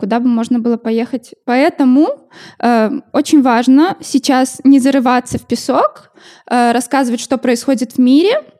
[0.00, 1.34] куда бы можно было поехать.
[1.44, 2.28] Поэтому
[3.12, 6.12] очень важно сейчас не зарываться в песок,
[6.46, 8.42] рассказывать, что происходит в мире—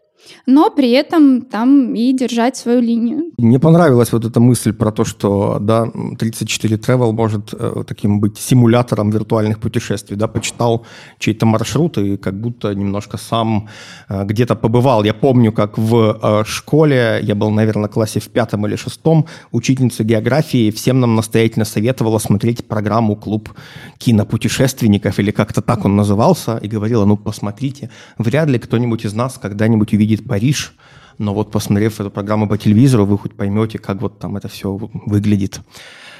[0.46, 3.32] но при этом там и держать свою линию.
[3.38, 5.86] Мне понравилась вот эта мысль про то, что да,
[6.18, 10.16] 34 Travel может э, таким быть симулятором виртуальных путешествий.
[10.16, 10.86] Да, почитал
[11.18, 13.68] чей-то маршрут и как будто немножко сам
[14.08, 15.04] э, где-то побывал.
[15.04, 19.26] Я помню, как в э, школе, я был, наверное, в классе в пятом или шестом,
[19.52, 23.50] учительница географии всем нам настоятельно советовала смотреть программу «Клуб
[23.98, 29.38] кинопутешественников» или как-то так он назывался, и говорила, ну, посмотрите, вряд ли кто-нибудь из нас
[29.40, 30.74] когда-нибудь увидит видит Париж,
[31.18, 34.72] но вот посмотрев эту программу по телевизору, вы хоть поймете, как вот там это все
[34.72, 35.60] выглядит.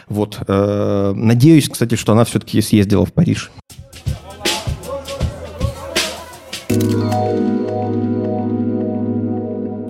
[0.08, 0.38] Вот.
[0.48, 3.50] Э, надеюсь, кстати, что она все-таки съездила в Париж.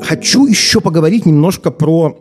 [0.03, 2.17] Хочу еще поговорить немножко про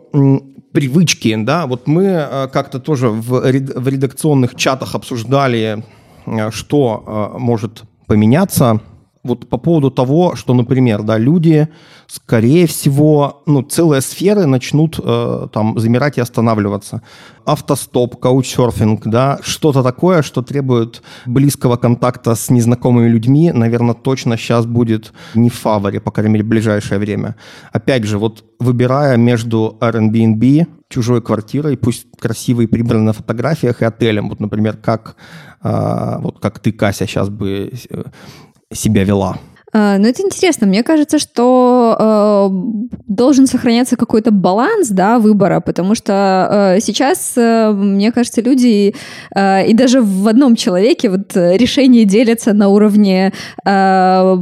[0.72, 5.84] привычки, да, вот мы э, как-то тоже в, редакционных чатах обсуждали,
[6.26, 8.80] э, что может поменяться
[9.26, 11.68] вот по поводу того, что, например, да, люди,
[12.06, 17.02] скорее всего, ну, целые сферы начнут э, там замирать и останавливаться.
[17.44, 24.66] Автостоп, каучсерфинг, да, что-то такое, что требует близкого контакта с незнакомыми людьми, наверное, точно сейчас
[24.66, 27.36] будет не в фаворе, по крайней мере, в ближайшее время.
[27.72, 34.28] Опять же, вот выбирая между Airbnb, чужой квартирой, пусть красивой, прибранной на фотографиях, и отелем,
[34.28, 35.16] вот, например, как,
[35.62, 38.04] э, вот как ты, Кася, сейчас бы э,
[38.72, 39.38] себя вела?
[39.72, 40.66] А, ну, это интересно.
[40.66, 47.72] Мне кажется, что э, должен сохраняться какой-то баланс да, выбора, потому что э, сейчас, э,
[47.72, 48.94] мне кажется, люди
[49.34, 53.32] э, и даже в одном человеке вот решения делятся на уровне
[53.66, 54.36] э,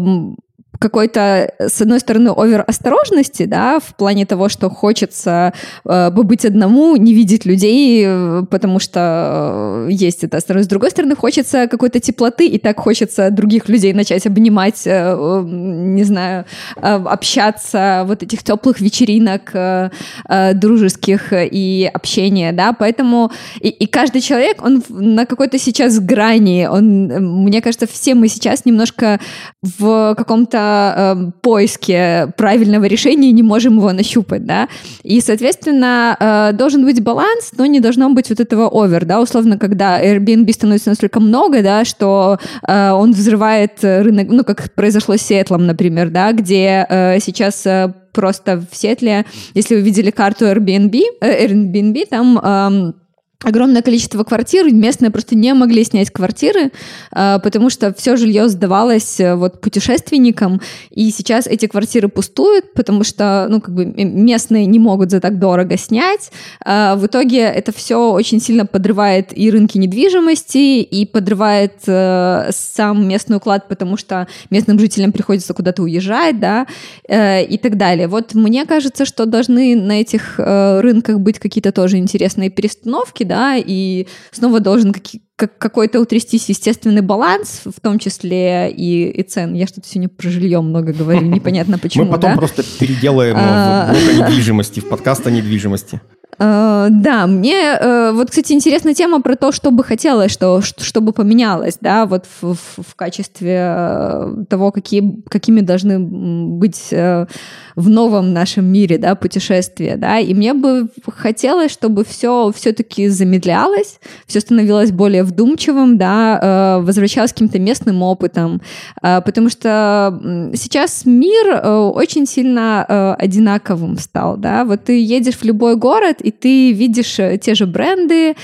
[0.84, 5.54] какой-то, с одной стороны, овер осторожности, да, в плане того, что хочется
[5.86, 10.68] э, побыть одному, не видеть людей, э, потому что э, есть это осторожность.
[10.68, 15.44] С другой стороны, хочется какой-то теплоты, и так хочется других людей начать обнимать, э, э,
[15.46, 16.44] не знаю,
[16.76, 19.88] э, общаться, вот этих теплых вечеринок э,
[20.28, 26.68] э, дружеских и общения, да, поэтому и, и каждый человек, он на какой-то сейчас грани,
[26.70, 27.06] он,
[27.44, 29.18] мне кажется, все мы сейчас немножко
[29.62, 34.68] в каком-то э, поиске правильного решения не можем его нащупать, да,
[35.02, 39.58] и, соответственно, э, должен быть баланс, но не должно быть вот этого овер, да, условно,
[39.58, 45.22] когда Airbnb становится настолько много, да, что э, он взрывает рынок, ну, как произошло с
[45.22, 51.00] Сиэтлом, например, да, где э, сейчас э, просто в Сетле, если вы видели карту Airbnb,
[51.20, 52.40] э, Airbnb, там...
[52.42, 53.03] Э,
[53.44, 56.72] огромное количество квартир, местные просто не могли снять квартиры,
[57.12, 63.04] а, потому что все жилье сдавалось э, вот путешественникам, и сейчас эти квартиры пустуют, потому
[63.04, 66.30] что, ну, как бы местные не могут за так дорого снять.
[66.64, 73.06] А, в итоге это все очень сильно подрывает и рынки недвижимости, и подрывает э, сам
[73.06, 76.66] местный уклад, потому что местным жителям приходится куда-то уезжать, да,
[77.06, 78.08] э, и так далее.
[78.08, 83.56] Вот мне кажется, что должны на этих рынках быть какие-то тоже интересные перестановки, да, да,
[83.56, 84.94] и снова должен
[85.36, 89.54] как, какой-то утрястись естественный баланс, в том числе и, и цен.
[89.54, 92.04] Я что-то сегодня про жилье много говорю, непонятно почему.
[92.04, 92.38] Мы потом да?
[92.38, 93.92] просто переделаем а.
[93.92, 96.00] в блок недвижимости, в подкаст о недвижимости.
[96.38, 101.12] Uh, да, мне uh, вот, кстати, интересная тема про то, что бы хотелось, что, чтобы
[101.12, 108.32] поменялось, да, вот в, в, в качестве uh, того, какие, какими должны быть в новом
[108.32, 114.90] нашем мире, да, путешествия, да, и мне бы хотелось, чтобы все все-таки замедлялось, все становилось
[114.90, 118.60] более вдумчивым, да, возвращалось к каким-то местным опытом,
[119.00, 126.23] потому что сейчас мир очень сильно одинаковым стал, да, вот ты едешь в любой город,
[126.24, 128.34] и ты видишь э, те же бренды,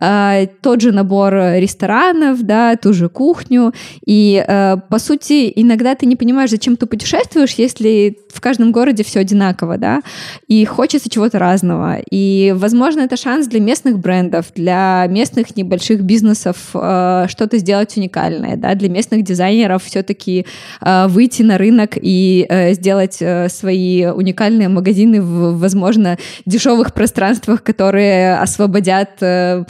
[0.00, 3.72] э, тот же набор ресторанов, да, ту же кухню,
[4.06, 9.02] и, э, по сути, иногда ты не понимаешь, зачем ты путешествуешь, если в каждом городе
[9.04, 10.00] все одинаково, да,
[10.48, 11.98] и хочется чего-то разного.
[12.10, 18.74] И, возможно, это шанс для местных брендов, для местных небольших бизнесов что-то сделать уникальное, да,
[18.74, 20.46] для местных дизайнеров все-таки
[20.80, 23.22] выйти на рынок и сделать
[23.52, 29.64] свои уникальные магазины в, возможно, дешевых пространствах, пространствах, которые освободят э,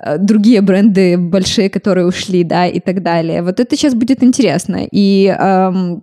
[0.00, 3.42] э, другие бренды большие, которые ушли, да, и так далее.
[3.42, 4.86] Вот это сейчас будет интересно.
[4.92, 6.02] И эм,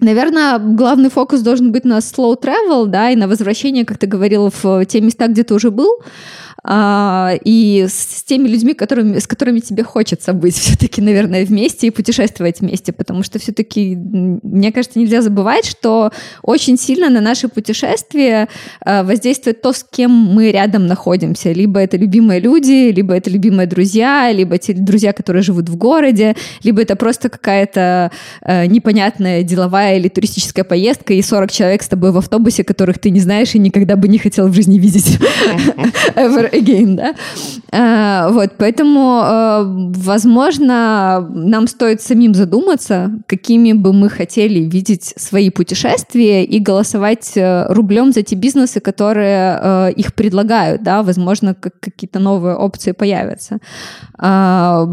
[0.00, 4.50] Наверное, главный фокус должен быть на slow travel, да, и на возвращение, как ты говорил,
[4.62, 6.02] в те места, где ты уже был,
[6.68, 11.86] а, и с, с теми людьми, которыми, с которыми тебе хочется быть все-таки, наверное, вместе
[11.86, 16.10] и путешествовать вместе, потому что все-таки, мне кажется, нельзя забывать, что
[16.42, 18.48] очень сильно на наши путешествия
[18.80, 21.52] а, воздействует то, с кем мы рядом находимся.
[21.52, 26.34] Либо это любимые люди, либо это любимые друзья, либо те друзья, которые живут в городе,
[26.64, 28.10] либо это просто какая-то
[28.42, 33.10] а, непонятная деловая или туристическая поездка, и 40 человек с тобой в автобусе, которых ты
[33.10, 35.16] не знаешь и никогда бы не хотел в жизни видеть
[36.56, 37.14] again, да.
[37.72, 45.50] А, вот, поэтому, а, возможно, нам стоит самим задуматься, какими бы мы хотели видеть свои
[45.50, 52.18] путешествия и голосовать э, рублем за те бизнесы, которые э, их предлагают, да, возможно, какие-то
[52.18, 53.58] новые опции появятся.
[54.18, 54.86] А,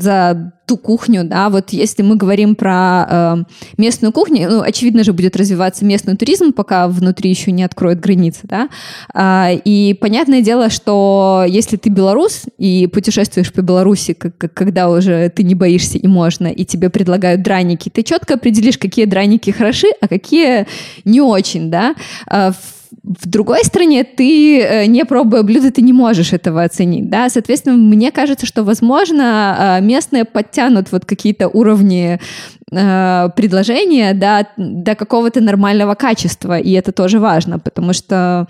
[0.00, 3.36] за ту кухню, да, вот если мы говорим про э,
[3.76, 8.40] местную кухню, ну, очевидно же будет развиваться местный туризм, пока внутри еще не откроют границы,
[8.44, 8.68] да,
[9.12, 14.88] э, и понятное дело, что если ты белорус и путешествуешь по Беларуси, как, как, когда
[14.88, 19.50] уже ты не боишься и можно, и тебе предлагают драники, ты четко определишь, какие драники
[19.50, 20.66] хороши, а какие
[21.04, 21.94] не очень, да,
[22.30, 22.52] э,
[23.02, 28.10] другой стране ты, э, не пробуя блюдо, ты не можешь этого оценить, да, соответственно, мне
[28.10, 32.20] кажется, что, возможно, местные подтянут вот какие-то уровни
[32.70, 38.46] предложения да, до какого-то нормального качества, и это тоже важно, потому что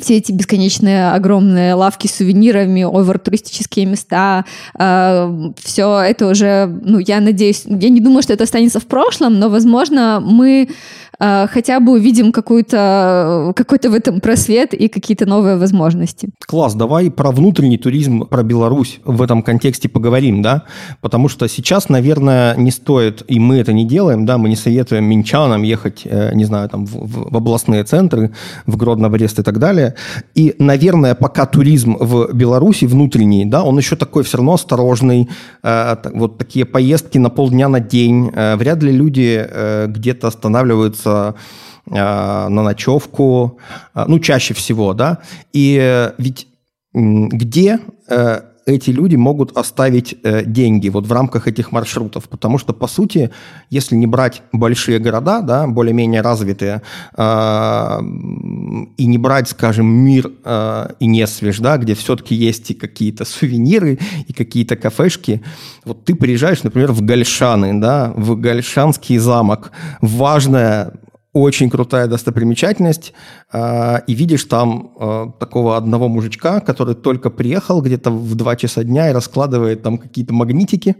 [0.00, 4.44] все эти бесконечные огромные лавки с сувенирами, овер-туристические места,
[4.78, 9.38] э, все это уже, ну, я надеюсь, я не думаю, что это останется в прошлом,
[9.38, 10.70] но, возможно, мы
[11.18, 16.30] э, хотя бы увидим какой-то какой-то в этом просвет и какие-то новые возможности.
[16.46, 20.62] Класс, давай про внутренний туризм, про Беларусь в этом контексте поговорим, да,
[21.02, 25.04] потому что сейчас, наверное, не стоит, и мы это не делаем, да, мы не советуем
[25.04, 28.32] минчанам ехать, э, не знаю, там, в, в областные центры,
[28.66, 29.94] в Гродно, Брест и так далее, далее.
[30.34, 35.28] И, наверное, пока туризм в Беларуси внутренний, да, он еще такой все равно осторожный.
[35.62, 38.30] Э, вот такие поездки на полдня на день.
[38.34, 41.34] Э, вряд ли люди э, где-то останавливаются
[41.84, 43.58] на ночевку,
[43.94, 45.18] ну, чаще всего, да.
[45.52, 46.46] И ведь
[46.94, 47.80] где
[48.66, 52.28] эти люди могут оставить э, деньги вот в рамках этих маршрутов.
[52.28, 53.30] Потому что, по сути,
[53.70, 56.82] если не брать большие города, да, более-менее развитые,
[57.16, 57.98] э,
[58.96, 63.98] и не брать, скажем, мир э, и Несвеж, да, где все-таки есть и какие-то сувениры,
[64.26, 65.42] и какие-то кафешки,
[65.84, 70.92] вот ты приезжаешь, например, в Гальшаны, да, в Гальшанский замок, важная
[71.32, 73.14] очень крутая достопримечательность,
[73.52, 78.84] э, и видишь там э, такого одного мужичка, который только приехал где-то в 2 часа
[78.84, 80.96] дня и раскладывает там какие-то магнитики.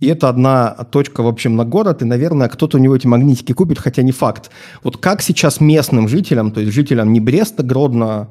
[0.00, 3.52] И это одна точка, в общем, на город, и, наверное, кто-то у него эти магнитики
[3.52, 4.50] купит, хотя не факт.
[4.82, 8.30] Вот как сейчас местным жителям, то есть жителям не Бреста, Гродно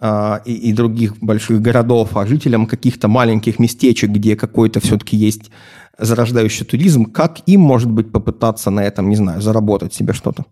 [0.00, 5.50] э, и, и других больших городов, а жителям каких-то маленьких местечек, где какой-то все-таки есть
[5.98, 10.44] зарождающий туризм, как им, может быть, попытаться на этом, не знаю, заработать себе что-то?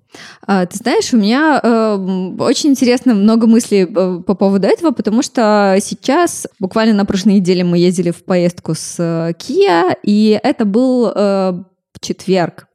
[0.46, 5.22] А, ты знаешь, у меня э, очень интересно много мыслей э, по поводу этого, потому
[5.22, 10.64] что сейчас, буквально на прошлой неделе мы ездили в поездку с э, Kia, и это
[10.64, 11.62] был э,
[12.00, 12.66] четверг.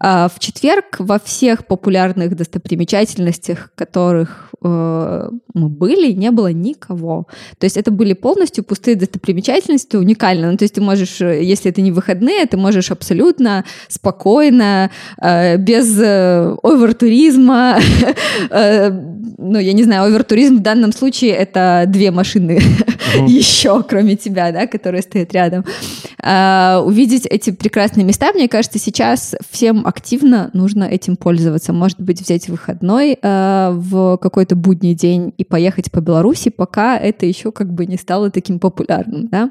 [0.00, 7.26] А, в четверг во всех популярных достопримечательностях, которых э, мы были, не было никого.
[7.58, 10.50] То есть это были полностью пустые достопримечательности, уникально.
[10.50, 14.90] Ну, то есть ты можешь, э, если это не выходные, ты можешь абсолютно спокойно,
[15.20, 17.78] э, без овертуризма,
[18.50, 18.90] э,
[19.38, 22.60] ну, я не знаю, овертуризм в данном случае это две машины
[23.26, 25.64] еще, кроме тебя, да, которые стоят рядом.
[26.22, 31.72] Э, увидеть эти прекрасные места, мне кажется, сейчас всем активно нужно этим пользоваться.
[31.72, 37.26] Может быть, взять выходной э, в какой-то будний день и поехать по Беларуси, пока это
[37.26, 39.50] еще как бы не стало таким популярным, да,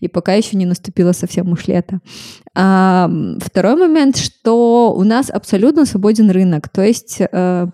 [0.00, 2.00] и пока еще не наступило совсем уж лето.
[2.54, 7.66] А, второй момент, что у нас абсолютно свободен рынок, то есть э,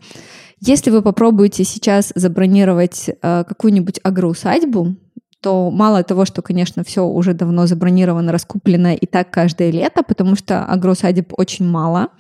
[0.65, 4.95] если вы попробуете сейчас забронировать э, какую-нибудь агроусадьбу,
[5.41, 10.37] то мало того, что, конечно, все уже давно забронировано, раскуплено и так каждое лето, потому
[10.37, 12.11] что агросадеб очень мало,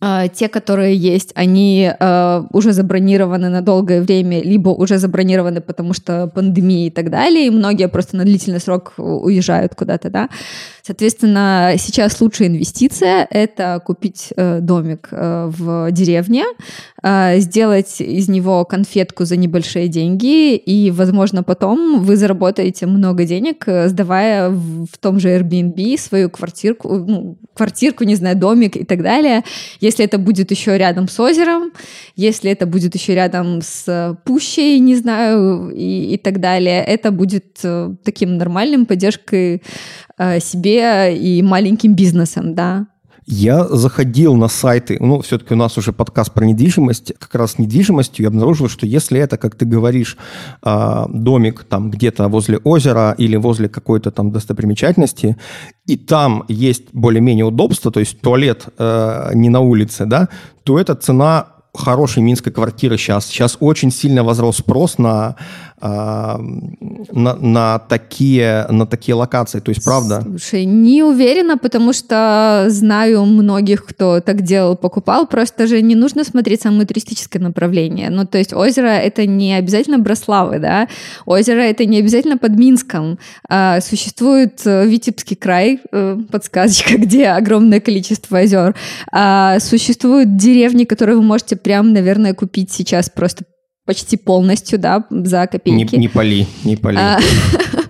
[0.00, 5.94] а, те, которые есть, они э, уже забронированы на долгое время, либо уже забронированы, потому
[5.94, 10.28] что пандемия и так далее, и многие просто на длительный срок уезжают куда-то, да.
[10.86, 16.44] Соответственно, сейчас лучшая инвестиция— это купить э, домик э, в деревне,
[17.02, 23.64] э, сделать из него конфетку за небольшие деньги, и, возможно, потом вы заработаете много денег,
[23.66, 29.42] сдавая в, том же Airbnb свою квартирку, ну, квартирку, не знаю, домик и так далее.
[29.80, 31.72] Если это будет еще рядом с озером,
[32.14, 37.62] если это будет еще рядом с пущей, не знаю, и, и так далее, это будет
[38.04, 39.62] таким нормальным поддержкой
[40.40, 42.86] себе и маленьким бизнесом, да.
[43.26, 47.58] Я заходил на сайты, ну, все-таки у нас уже подкаст про недвижимость, как раз с
[47.58, 50.18] недвижимостью я обнаружил, что если это, как ты говоришь,
[50.62, 55.38] а, домик там где-то возле озера или возле какой-то там достопримечательности,
[55.86, 60.28] и там есть более-менее удобство, то есть туалет э, не на улице, да,
[60.62, 63.26] то эта цена хорошей минской квартиры сейчас.
[63.26, 65.36] Сейчас очень сильно возрос спрос на
[65.84, 69.60] на, на, такие, на такие локации.
[69.60, 70.22] То есть, правда?
[70.22, 75.26] Слушай, не уверена, потому что знаю многих, кто так делал, покупал.
[75.26, 78.10] Просто же не нужно смотреть самое туристическое направление.
[78.10, 80.88] Ну, то есть озеро— это не обязательно Брославы, да?
[81.26, 83.18] Озеро— это не обязательно под Минском.
[83.48, 88.74] А, существует э, Витебский край, э, подсказочка, где огромное количество озер.
[89.12, 93.44] А, существуют деревни, которые вы можете прям, наверное, купить сейчас просто
[93.84, 95.96] почти полностью, да, за копейки.
[95.96, 96.98] Не, не пали, не пали.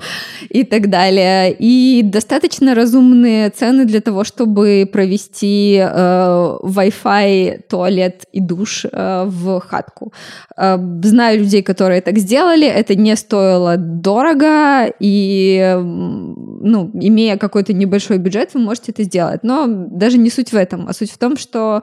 [0.54, 1.52] И так далее.
[1.58, 9.60] И достаточно разумные цены для того, чтобы провести э, Wi-Fi, туалет и душ э, в
[9.60, 10.12] хатку.
[10.56, 18.18] Э, знаю людей, которые так сделали, это не стоило дорого, и, ну, имея какой-то небольшой
[18.18, 19.40] бюджет, вы можете это сделать.
[19.42, 21.82] Но даже не суть в этом, а суть в том, что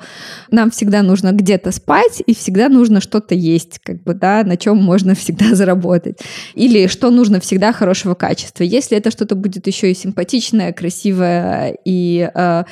[0.50, 4.78] нам всегда нужно где-то спать, и всегда нужно что-то есть, как бы, да, на чем
[4.78, 6.20] можно всегда заработать.
[6.56, 8.61] Или что нужно всегда хорошего качества.
[8.64, 12.64] Если это что-то будет еще и симпатичное, красивое, и э,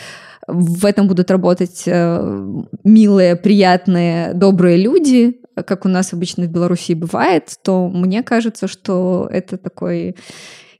[0.47, 6.93] в этом будут работать э, милые, приятные, добрые люди, как у нас обычно в Беларуси
[6.93, 10.15] бывает, то мне кажется, что это такой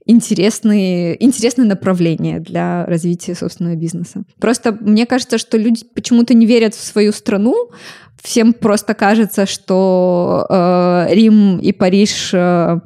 [0.06, 4.24] интересные, интересное направление для развития собственного бизнеса.
[4.40, 7.70] Просто мне кажется, что люди почему-то не верят в свою страну,
[8.22, 12.80] всем просто кажется, что э, Рим и Париж э,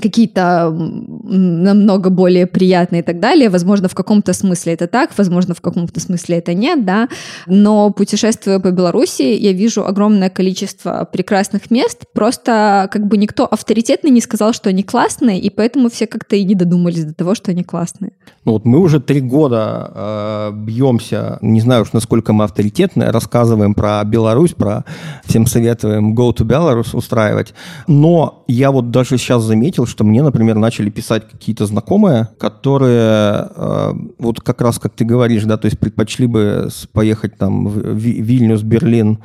[0.00, 3.48] какие-то намного более приятные и так далее.
[3.48, 7.08] Возможно, в каком-то смысле это так, возможно, в каком-то смысле это нет, да.
[7.46, 12.04] Но путешествуя по Беларуси, я вижу огромное количество прекрасных мест.
[12.12, 16.44] Просто как бы никто авторитетный не сказал, что они классные, и поэтому все как-то и
[16.44, 18.12] не додумались до того, что они классные.
[18.44, 23.74] Ну вот мы уже три года э, бьемся, не знаю уж, насколько мы авторитетные, рассказываем
[23.74, 24.84] про Беларусь, про
[25.24, 27.54] всем советуем Go to Belarus устраивать.
[27.86, 33.48] Но я вот даже сейчас заметил, заметил, что мне, например, начали писать какие-то знакомые, которые
[33.56, 37.96] э, вот как раз, как ты говоришь, да, то есть предпочли бы поехать там в
[37.96, 39.18] Вильнюс, Берлин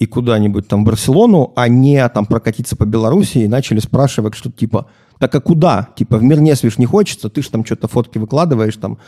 [0.00, 4.56] и куда-нибудь там в Барселону, а не там прокатиться по Беларуси и начали спрашивать что-то
[4.56, 4.86] типа,
[5.18, 5.88] так а куда?
[5.96, 8.98] Типа в мир не свиш не хочется, ты же там что-то фотки выкладываешь там.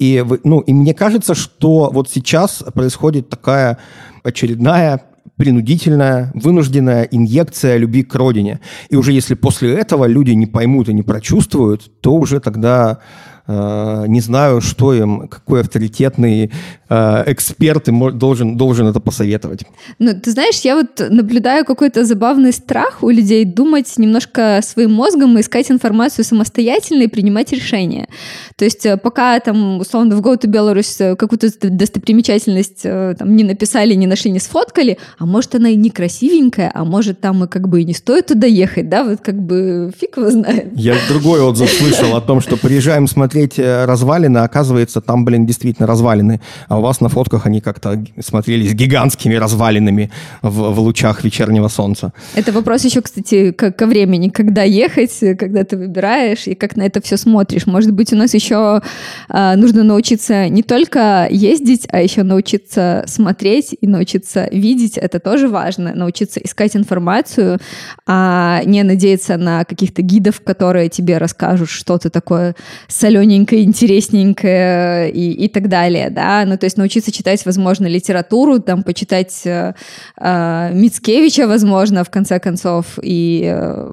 [0.00, 3.76] И, ну, и мне кажется, что вот сейчас происходит такая
[4.24, 5.00] очередная
[5.36, 8.60] принудительная, вынужденная инъекция любви к родине.
[8.88, 12.98] И уже если после этого люди не поймут и не прочувствуют, то уже тогда
[13.46, 16.50] не знаю, что им, какой авторитетный
[16.88, 19.64] э, эксперт им должен, должен это посоветовать.
[19.98, 25.36] Ну, ты знаешь, я вот наблюдаю какой-то забавный страх у людей думать немножко своим мозгом
[25.36, 28.08] и искать информацию самостоятельно и принимать решения.
[28.56, 33.92] То есть э, пока там, условно, в Go to Belarus какую-то достопримечательность там не написали,
[33.92, 37.82] не нашли, не сфоткали, а может она и некрасивенькая, а может там и как бы
[37.82, 40.68] и не стоит туда ехать, да, вот как бы фиг его знает.
[40.76, 45.44] Я другой отзыв слышал о том, что приезжаем смотреть смотреть э, развалины, оказывается, там, блин,
[45.44, 46.40] действительно развалины.
[46.68, 50.12] А у вас на фотках они как-то смотрелись гигантскими развалинами
[50.42, 52.12] в, в лучах вечернего солнца.
[52.36, 56.82] Это вопрос еще, кстати, к, ко времени, когда ехать, когда ты выбираешь и как на
[56.82, 57.66] это все смотришь.
[57.66, 58.80] Может быть, у нас еще
[59.28, 64.96] э, нужно научиться не только ездить, а еще научиться смотреть и научиться видеть.
[64.96, 65.92] Это тоже важно.
[65.92, 67.58] Научиться искать информацию,
[68.06, 72.54] а не надеяться на каких-то гидов, которые тебе расскажут что-то такое
[72.86, 78.60] соленое зелененькое, интересненькое и, и так далее, да, ну, то есть научиться читать, возможно, литературу,
[78.60, 79.74] там, почитать э,
[80.20, 83.92] э, Мицкевича, возможно, в конце концов, и э,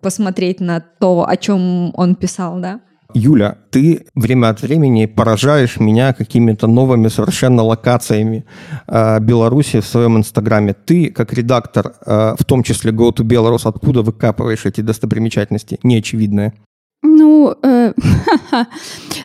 [0.00, 2.80] посмотреть на то, о чем он писал, да.
[3.12, 8.44] Юля, ты время от времени поражаешь меня какими-то новыми совершенно локациями
[8.86, 10.74] э, Беларуси в своем инстаграме.
[10.74, 16.52] Ты, как редактор, э, в том числе Go to Belarus, откуда выкапываешь эти достопримечательности неочевидные?
[17.02, 17.92] Ну, э,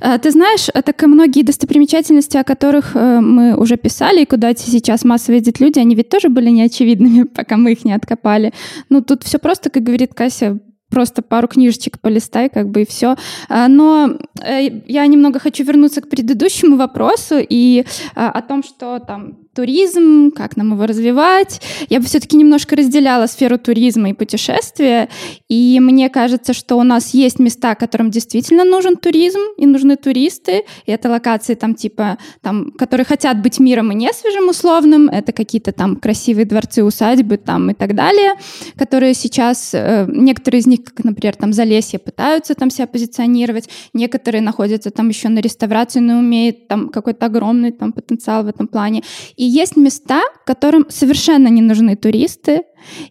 [0.01, 4.53] э, ты знаешь, так и многие достопримечательности, о которых э, мы уже писали, и куда
[4.55, 8.53] сейчас массово ездят люди, они ведь тоже были неочевидными, пока мы их не откопали.
[8.89, 10.59] Ну, тут все просто, как говорит Кася,
[10.89, 13.17] просто пару книжечек полистай, как бы и все.
[13.49, 18.99] А, но э, я немного хочу вернуться к предыдущему вопросу и а, о том, что
[18.99, 21.61] там туризм, как нам его развивать.
[21.89, 25.09] Я бы все-таки немножко разделяла сферу туризма и путешествия,
[25.49, 30.63] и мне кажется, что у нас есть места, которым действительно нужен туризм, и нужны туристы,
[30.85, 35.31] и это локации там типа, там, которые хотят быть миром и не свежим условным, это
[35.31, 38.33] какие-то там красивые дворцы, усадьбы там и так далее,
[38.77, 44.41] которые сейчас, э, некоторые из них, как, например, там Залесье, пытаются там себя позиционировать, некоторые
[44.41, 49.03] находятся там еще на реставрации, но умеют там какой-то огромный там потенциал в этом плане.
[49.37, 52.63] И и есть места, которым совершенно не нужны туристы,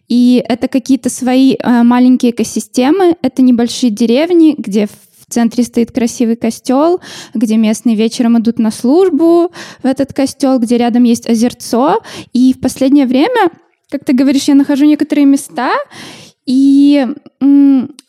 [0.09, 6.35] и это какие-то свои э, маленькие экосистемы, это небольшие деревни, где в центре стоит красивый
[6.35, 6.99] костел,
[7.33, 12.01] где местные вечером идут на службу в этот костел, где рядом есть озерцо.
[12.33, 13.49] И в последнее время,
[13.89, 15.71] как ты говоришь, я нахожу некоторые места,
[16.45, 17.07] и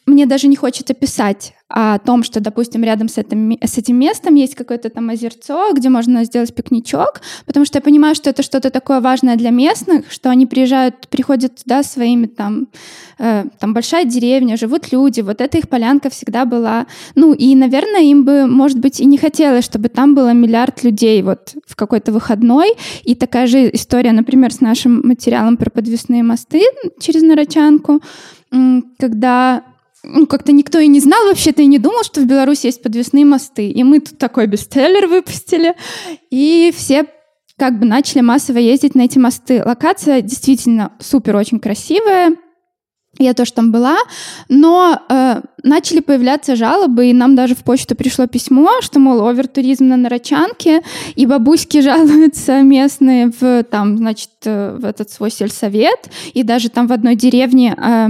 [0.06, 4.36] мне даже не хочется писать о том, что, допустим, рядом с этим, с этим местом
[4.36, 8.70] есть какое-то там озерцо, где можно сделать пикничок, потому что я понимаю, что это что-то
[8.70, 12.68] такое важное для местных, что они приезжают, приходят туда своими там,
[13.18, 16.86] э, там большая деревня, живут люди, вот эта их полянка всегда была.
[17.16, 21.20] Ну и, наверное, им бы, может быть, и не хотелось, чтобы там было миллиард людей
[21.22, 22.74] вот в какой-то выходной.
[23.02, 26.62] И такая же история, например, с нашим материалом про подвесные мосты
[27.00, 28.00] через Нарочанку,
[28.98, 29.64] когда
[30.06, 33.24] ну, как-то никто и не знал вообще-то и не думал, что в Беларуси есть подвесные
[33.24, 33.68] мосты.
[33.68, 35.74] И мы тут такой бестселлер выпустили,
[36.30, 37.06] и все
[37.58, 39.62] как бы начали массово ездить на эти мосты.
[39.64, 42.36] Локация действительно супер очень красивая,
[43.18, 43.96] я тоже там была,
[44.48, 49.86] но э, начали появляться жалобы, и нам даже в почту пришло письмо, что, мол, овертуризм
[49.86, 50.82] на Нарочанке,
[51.14, 56.86] и бабуськи жалуются местные в, там, значит, э, в этот свой сельсовет, и даже там
[56.86, 58.08] в одной деревне э,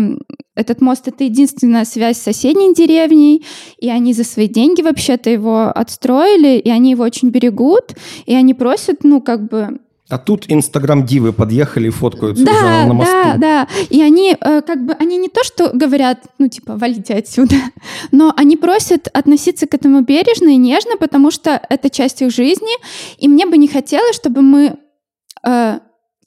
[0.57, 3.45] этот мост— это единственная связь с соседней деревней,
[3.79, 7.95] и они за свои деньги вообще-то его отстроили, и они его очень берегут,
[8.25, 9.79] и они просят, ну, как бы
[10.09, 13.13] а тут инстаграм-дивы подъехали и фоткаются да, уже на мосту.
[13.13, 17.15] Да, да, И они э, как бы, они не то, что говорят, ну типа, валите
[17.15, 17.57] отсюда,
[18.13, 22.73] но они просят относиться к этому бережно и нежно, потому что это часть их жизни,
[23.19, 24.77] и мне бы не хотелось, чтобы мы
[25.45, 25.79] э,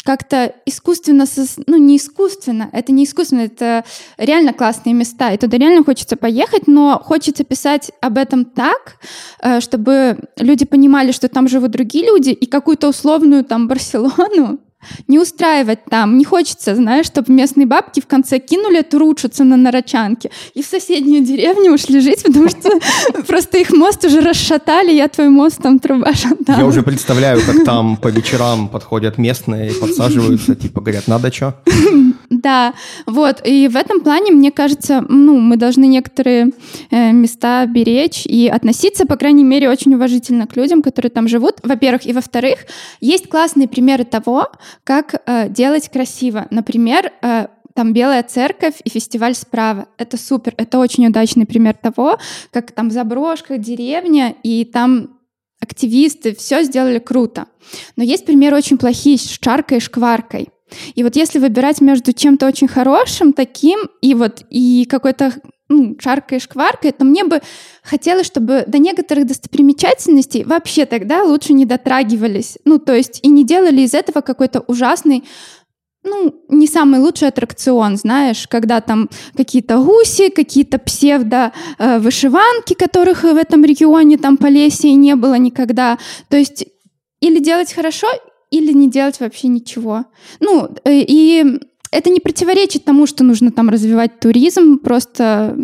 [0.03, 1.25] как-то искусственно,
[1.67, 3.83] ну не искусственно, это не искусственно, это
[4.17, 8.95] реально классные места, и туда реально хочется поехать, но хочется писать об этом так,
[9.41, 14.59] э, чтобы люди понимали, что там живут другие люди, и какую-то условную там Барселону
[15.07, 16.17] не устраивать там.
[16.17, 21.23] Не хочется, знаешь, чтобы местные бабки в конце кинули тручиться на Нарочанке и в соседнюю
[21.23, 22.69] деревню ушли жить, потому что
[23.27, 26.59] просто их мост уже расшатали, я твой мост там труба шатала.
[26.59, 31.55] Я уже представляю, как там по вечерам подходят местные и подсаживаются, типа говорят, надо что?
[32.29, 32.75] Да,
[33.07, 36.51] вот, и в этом плане, мне кажется, ну, мы должны некоторые
[36.91, 41.55] э, места беречь и относиться, по крайней мере, очень уважительно к людям, которые там живут,
[41.63, 42.59] во-первых, и во-вторых,
[43.01, 44.47] есть классные примеры того,
[44.83, 46.45] как э, делать красиво.
[46.51, 49.87] Например, э, там Белая церковь и фестиваль справа.
[49.97, 52.19] Это супер, это очень удачный пример того,
[52.51, 55.17] как там заброшка, деревня, и там
[55.59, 57.47] активисты все сделали круто.
[57.95, 60.49] Но есть примеры очень плохие с Чаркой и Шкваркой.
[60.95, 65.33] И вот если выбирать между чем-то очень хорошим, таким, и вот и какой-то
[65.69, 67.41] ну, шаркой и шкваркой, то мне бы
[67.83, 72.57] хотелось, чтобы до некоторых достопримечательностей вообще тогда лучше не дотрагивались.
[72.65, 75.23] Ну, то есть и не делали из этого какой-то ужасный
[76.03, 83.65] ну, не самый лучший аттракцион, знаешь, когда там какие-то гуси, какие-то псевдо-вышиванки, которых в этом
[83.65, 85.97] регионе там по Полесье не было никогда.
[86.29, 86.65] То есть
[87.19, 88.07] или делать хорошо,
[88.51, 90.05] или не делать вообще ничего.
[90.39, 91.59] Ну, э, и
[91.91, 95.55] это не противоречит тому, что нужно там развивать туризм, просто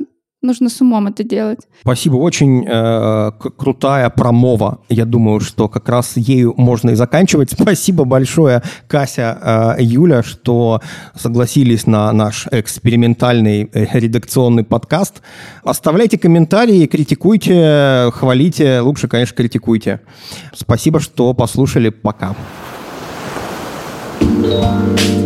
[0.45, 1.59] нужно с умом это делать.
[1.81, 4.79] Спасибо, очень э, крутая промова.
[4.89, 7.51] Я думаю, что как раз ею можно и заканчивать.
[7.59, 10.81] Спасибо большое, Кася, э, Юля, что
[11.15, 15.21] согласились на наш экспериментальный э, редакционный подкаст.
[15.63, 20.01] Оставляйте комментарии, критикуйте, хвалите, лучше, конечно, критикуйте.
[20.53, 21.89] Спасибо, что послушали.
[21.89, 22.35] Пока.
[24.41, 25.24] Thank you